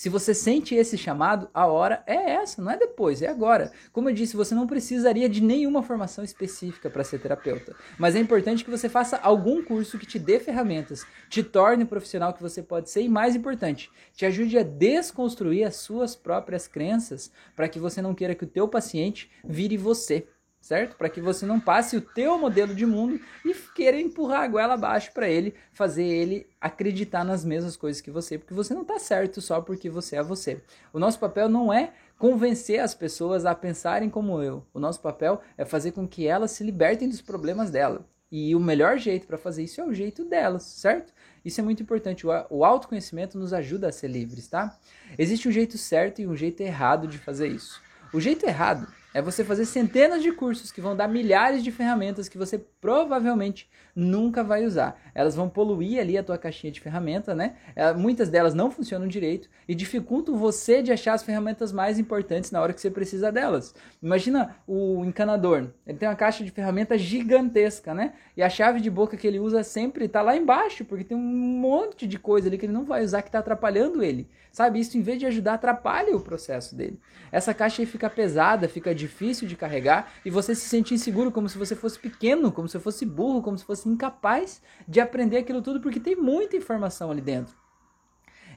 Se 0.00 0.08
você 0.08 0.32
sente 0.32 0.74
esse 0.74 0.96
chamado, 0.96 1.50
a 1.52 1.66
hora 1.66 2.02
é 2.06 2.14
essa, 2.30 2.62
não 2.62 2.70
é 2.70 2.78
depois, 2.78 3.20
é 3.20 3.26
agora. 3.26 3.70
Como 3.92 4.08
eu 4.08 4.14
disse, 4.14 4.34
você 4.34 4.54
não 4.54 4.66
precisaria 4.66 5.28
de 5.28 5.42
nenhuma 5.42 5.82
formação 5.82 6.24
específica 6.24 6.88
para 6.88 7.04
ser 7.04 7.20
terapeuta, 7.20 7.76
mas 7.98 8.16
é 8.16 8.18
importante 8.18 8.64
que 8.64 8.70
você 8.70 8.88
faça 8.88 9.18
algum 9.18 9.62
curso 9.62 9.98
que 9.98 10.06
te 10.06 10.18
dê 10.18 10.40
ferramentas, 10.40 11.04
te 11.28 11.42
torne 11.42 11.84
o 11.84 11.86
profissional 11.86 12.32
que 12.32 12.40
você 12.40 12.62
pode 12.62 12.88
ser 12.88 13.02
e, 13.02 13.10
mais 13.10 13.36
importante, 13.36 13.90
te 14.14 14.24
ajude 14.24 14.56
a 14.56 14.62
desconstruir 14.62 15.64
as 15.64 15.76
suas 15.76 16.16
próprias 16.16 16.66
crenças 16.66 17.30
para 17.54 17.68
que 17.68 17.78
você 17.78 18.00
não 18.00 18.14
queira 18.14 18.34
que 18.34 18.44
o 18.44 18.50
teu 18.50 18.66
paciente 18.66 19.30
vire 19.44 19.76
você 19.76 20.26
certo? 20.60 20.96
Para 20.96 21.08
que 21.08 21.20
você 21.20 21.46
não 21.46 21.58
passe 21.58 21.96
o 21.96 22.00
teu 22.00 22.38
modelo 22.38 22.74
de 22.74 22.84
mundo 22.84 23.20
e 23.44 23.54
queira 23.74 24.00
empurrar 24.00 24.42
a 24.42 24.48
goela 24.48 24.74
abaixo 24.74 25.12
para 25.12 25.28
ele, 25.28 25.54
fazer 25.72 26.04
ele 26.04 26.46
acreditar 26.60 27.24
nas 27.24 27.44
mesmas 27.44 27.76
coisas 27.76 28.02
que 28.02 28.10
você, 28.10 28.38
porque 28.38 28.54
você 28.54 28.74
não 28.74 28.82
está 28.82 28.98
certo 28.98 29.40
só 29.40 29.60
porque 29.60 29.88
você 29.88 30.16
é 30.16 30.22
você. 30.22 30.62
O 30.92 30.98
nosso 30.98 31.18
papel 31.18 31.48
não 31.48 31.72
é 31.72 31.92
convencer 32.18 32.80
as 32.80 32.94
pessoas 32.94 33.46
a 33.46 33.54
pensarem 33.54 34.10
como 34.10 34.42
eu. 34.42 34.64
O 34.74 34.78
nosso 34.78 35.00
papel 35.00 35.40
é 35.56 35.64
fazer 35.64 35.92
com 35.92 36.06
que 36.06 36.26
elas 36.26 36.50
se 36.50 36.62
libertem 36.62 37.08
dos 37.08 37.22
problemas 37.22 37.70
dela. 37.70 38.06
E 38.30 38.54
o 38.54 38.60
melhor 38.60 38.96
jeito 38.96 39.26
para 39.26 39.36
fazer 39.36 39.64
isso 39.64 39.80
é 39.80 39.84
o 39.84 39.92
jeito 39.92 40.24
delas, 40.24 40.62
certo? 40.62 41.12
Isso 41.44 41.60
é 41.60 41.64
muito 41.64 41.82
importante. 41.82 42.24
O 42.48 42.64
autoconhecimento 42.64 43.36
nos 43.36 43.52
ajuda 43.52 43.88
a 43.88 43.92
ser 43.92 44.08
livres, 44.08 44.46
tá? 44.46 44.78
Existe 45.18 45.48
um 45.48 45.50
jeito 45.50 45.76
certo 45.76 46.20
e 46.20 46.28
um 46.28 46.36
jeito 46.36 46.60
errado 46.60 47.08
de 47.08 47.18
fazer 47.18 47.48
isso. 47.48 47.80
O 48.12 48.20
jeito 48.20 48.46
errado 48.46 48.86
é 49.12 49.20
você 49.20 49.44
fazer 49.44 49.64
centenas 49.64 50.22
de 50.22 50.32
cursos 50.32 50.70
que 50.70 50.80
vão 50.80 50.94
dar 50.94 51.08
milhares 51.08 51.64
de 51.64 51.72
ferramentas 51.72 52.28
que 52.28 52.38
você 52.38 52.58
provavelmente 52.80 53.68
nunca 53.94 54.42
vai 54.42 54.64
usar. 54.64 55.00
Elas 55.14 55.34
vão 55.34 55.48
poluir 55.48 56.00
ali 56.00 56.16
a 56.16 56.22
tua 56.22 56.38
caixinha 56.38 56.72
de 56.72 56.80
ferramenta, 56.80 57.34
né? 57.34 57.56
É, 57.74 57.92
muitas 57.92 58.28
delas 58.28 58.54
não 58.54 58.70
funcionam 58.70 59.08
direito 59.08 59.48
e 59.68 59.74
dificultam 59.74 60.36
você 60.36 60.82
de 60.82 60.92
achar 60.92 61.14
as 61.14 61.22
ferramentas 61.22 61.72
mais 61.72 61.98
importantes 61.98 62.50
na 62.50 62.60
hora 62.60 62.72
que 62.72 62.80
você 62.80 62.90
precisa 62.90 63.32
delas. 63.32 63.74
Imagina 64.02 64.56
o 64.66 65.04
encanador. 65.04 65.70
Ele 65.86 65.98
tem 65.98 66.08
uma 66.08 66.14
caixa 66.14 66.44
de 66.44 66.50
ferramenta 66.50 66.96
gigantesca, 66.96 67.92
né? 67.92 68.14
E 68.36 68.42
a 68.42 68.48
chave 68.48 68.80
de 68.80 68.90
boca 68.90 69.16
que 69.16 69.26
ele 69.26 69.40
usa 69.40 69.62
sempre 69.62 70.04
está 70.04 70.22
lá 70.22 70.36
embaixo, 70.36 70.84
porque 70.84 71.04
tem 71.04 71.16
um 71.16 71.20
monte 71.20 72.06
de 72.06 72.18
coisa 72.18 72.48
ali 72.48 72.56
que 72.56 72.66
ele 72.66 72.72
não 72.72 72.84
vai 72.84 73.04
usar 73.04 73.22
que 73.22 73.28
está 73.28 73.40
atrapalhando 73.40 74.02
ele. 74.02 74.28
Sabe? 74.52 74.80
Isso, 74.80 74.98
em 74.98 75.02
vez 75.02 75.18
de 75.18 75.26
ajudar, 75.26 75.54
atrapalha 75.54 76.16
o 76.16 76.20
processo 76.20 76.74
dele. 76.74 76.98
Essa 77.30 77.54
caixa 77.54 77.82
aí 77.82 77.86
fica 77.86 78.10
pesada, 78.10 78.68
fica 78.68 78.94
difícil 79.00 79.48
de 79.48 79.56
carregar 79.56 80.12
e 80.24 80.30
você 80.30 80.54
se 80.54 80.68
sente 80.68 80.94
inseguro, 80.94 81.32
como 81.32 81.48
se 81.48 81.58
você 81.58 81.74
fosse 81.74 81.98
pequeno, 81.98 82.52
como 82.52 82.68
se 82.68 82.78
fosse 82.78 83.04
burro, 83.04 83.42
como 83.42 83.58
se 83.58 83.64
fosse 83.64 83.88
incapaz 83.88 84.62
de 84.86 85.00
aprender 85.00 85.38
aquilo 85.38 85.60
tudo, 85.60 85.80
porque 85.80 85.98
tem 85.98 86.14
muita 86.14 86.56
informação 86.56 87.10
ali 87.10 87.20
dentro. 87.20 87.54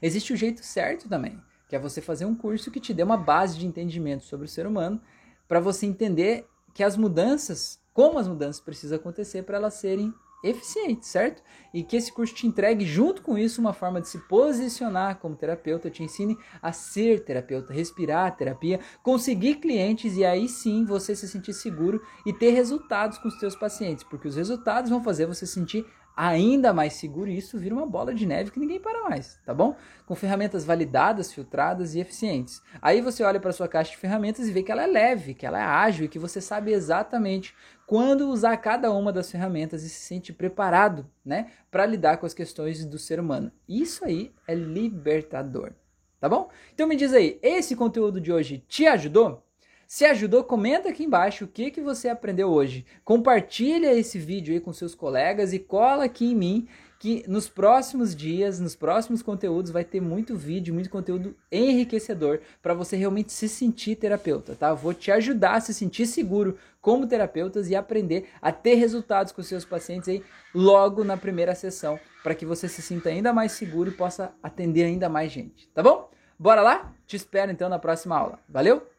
Existe 0.00 0.32
o 0.32 0.36
jeito 0.36 0.64
certo 0.64 1.08
também, 1.08 1.42
que 1.68 1.74
é 1.74 1.78
você 1.78 2.00
fazer 2.00 2.24
um 2.24 2.34
curso 2.34 2.70
que 2.70 2.78
te 2.78 2.94
dê 2.94 3.02
uma 3.02 3.16
base 3.16 3.58
de 3.58 3.66
entendimento 3.66 4.24
sobre 4.24 4.46
o 4.46 4.48
ser 4.48 4.66
humano, 4.66 5.00
para 5.48 5.60
você 5.60 5.86
entender 5.86 6.46
que 6.72 6.84
as 6.84 6.96
mudanças, 6.96 7.80
como 7.92 8.18
as 8.18 8.28
mudanças 8.28 8.60
precisam 8.60 8.96
acontecer 8.96 9.42
para 9.42 9.56
elas 9.56 9.74
serem 9.74 10.12
eficiente, 10.44 11.06
certo? 11.06 11.42
E 11.72 11.82
que 11.82 11.96
esse 11.96 12.12
curso 12.12 12.34
te 12.34 12.46
entregue 12.46 12.84
junto 12.84 13.22
com 13.22 13.38
isso 13.38 13.60
uma 13.60 13.72
forma 13.72 14.00
de 14.00 14.08
se 14.08 14.18
posicionar 14.18 15.16
como 15.16 15.34
terapeuta, 15.34 15.90
te 15.90 16.02
ensine 16.02 16.36
a 16.60 16.70
ser 16.70 17.24
terapeuta, 17.24 17.72
respirar 17.72 18.26
a 18.26 18.30
terapia, 18.30 18.78
conseguir 19.02 19.56
clientes 19.56 20.16
e 20.16 20.24
aí 20.24 20.48
sim 20.48 20.84
você 20.84 21.16
se 21.16 21.26
sentir 21.26 21.54
seguro 21.54 22.02
e 22.26 22.32
ter 22.32 22.50
resultados 22.50 23.16
com 23.18 23.28
os 23.28 23.40
seus 23.40 23.56
pacientes, 23.56 24.04
porque 24.04 24.28
os 24.28 24.36
resultados 24.36 24.90
vão 24.90 25.02
fazer 25.02 25.26
você 25.26 25.46
sentir 25.46 25.86
ainda 26.16 26.72
mais 26.72 26.94
seguro 26.94 27.28
e 27.28 27.36
isso 27.36 27.58
vira 27.58 27.74
uma 27.74 27.86
bola 27.86 28.14
de 28.14 28.24
neve 28.24 28.50
que 28.50 28.60
ninguém 28.60 28.80
para 28.80 29.02
mais, 29.02 29.38
tá 29.44 29.52
bom? 29.52 29.76
Com 30.06 30.14
ferramentas 30.14 30.64
validadas, 30.64 31.32
filtradas 31.32 31.94
e 31.94 32.00
eficientes. 32.00 32.62
Aí 32.80 33.00
você 33.00 33.22
olha 33.24 33.40
para 33.40 33.52
sua 33.52 33.66
caixa 33.66 33.90
de 33.90 33.96
ferramentas 33.96 34.46
e 34.46 34.52
vê 34.52 34.62
que 34.62 34.70
ela 34.70 34.82
é 34.82 34.86
leve, 34.86 35.34
que 35.34 35.44
ela 35.44 35.58
é 35.58 35.62
ágil 35.62 36.04
e 36.04 36.08
que 36.08 36.18
você 36.18 36.40
sabe 36.40 36.72
exatamente 36.72 37.54
quando 37.86 38.28
usar 38.28 38.56
cada 38.58 38.90
uma 38.90 39.12
das 39.12 39.30
ferramentas 39.30 39.82
e 39.82 39.88
se 39.88 40.00
sente 40.00 40.32
preparado, 40.32 41.06
né, 41.24 41.50
para 41.70 41.86
lidar 41.86 42.16
com 42.16 42.26
as 42.26 42.34
questões 42.34 42.84
do 42.84 42.98
ser 42.98 43.20
humano. 43.20 43.52
Isso 43.68 44.04
aí 44.04 44.32
é 44.46 44.54
libertador, 44.54 45.72
tá 46.20 46.28
bom? 46.28 46.48
Então 46.72 46.86
me 46.86 46.96
diz 46.96 47.12
aí, 47.12 47.38
esse 47.42 47.76
conteúdo 47.76 48.20
de 48.20 48.32
hoje 48.32 48.64
te 48.68 48.86
ajudou? 48.86 49.44
Se 49.86 50.04
ajudou, 50.06 50.42
comenta 50.42 50.88
aqui 50.88 51.04
embaixo 51.04 51.44
o 51.44 51.48
que, 51.48 51.70
que 51.70 51.80
você 51.80 52.08
aprendeu 52.08 52.50
hoje. 52.50 52.86
Compartilha 53.04 53.92
esse 53.92 54.18
vídeo 54.18 54.54
aí 54.54 54.60
com 54.60 54.72
seus 54.72 54.94
colegas 54.94 55.52
e 55.52 55.58
cola 55.58 56.04
aqui 56.04 56.32
em 56.32 56.34
mim 56.34 56.68
que 56.98 57.24
nos 57.28 57.48
próximos 57.48 58.14
dias, 58.14 58.58
nos 58.58 58.74
próximos 58.74 59.22
conteúdos 59.22 59.70
vai 59.70 59.84
ter 59.84 60.00
muito 60.00 60.36
vídeo, 60.36 60.72
muito 60.72 60.90
conteúdo 60.90 61.36
enriquecedor 61.50 62.40
para 62.62 62.74
você 62.74 62.96
realmente 62.96 63.32
se 63.32 63.48
sentir 63.48 63.96
terapeuta, 63.96 64.54
tá? 64.54 64.68
Eu 64.68 64.76
vou 64.76 64.94
te 64.94 65.10
ajudar 65.10 65.56
a 65.56 65.60
se 65.60 65.74
sentir 65.74 66.06
seguro 66.06 66.56
como 66.80 67.06
terapeutas 67.06 67.68
e 67.68 67.76
aprender 67.76 68.28
a 68.40 68.52
ter 68.52 68.74
resultados 68.74 69.32
com 69.32 69.42
seus 69.42 69.64
pacientes 69.64 70.08
aí 70.08 70.22
logo 70.54 71.04
na 71.04 71.16
primeira 71.16 71.54
sessão, 71.54 71.98
para 72.22 72.34
que 72.34 72.46
você 72.46 72.68
se 72.68 72.82
sinta 72.82 73.08
ainda 73.08 73.32
mais 73.32 73.52
seguro 73.52 73.90
e 73.90 73.94
possa 73.94 74.32
atender 74.42 74.84
ainda 74.84 75.08
mais 75.08 75.30
gente, 75.32 75.68
tá 75.68 75.82
bom? 75.82 76.10
Bora 76.38 76.62
lá? 76.62 76.92
Te 77.06 77.16
espero 77.16 77.52
então 77.52 77.68
na 77.68 77.78
próxima 77.78 78.16
aula. 78.16 78.38
Valeu? 78.48 78.93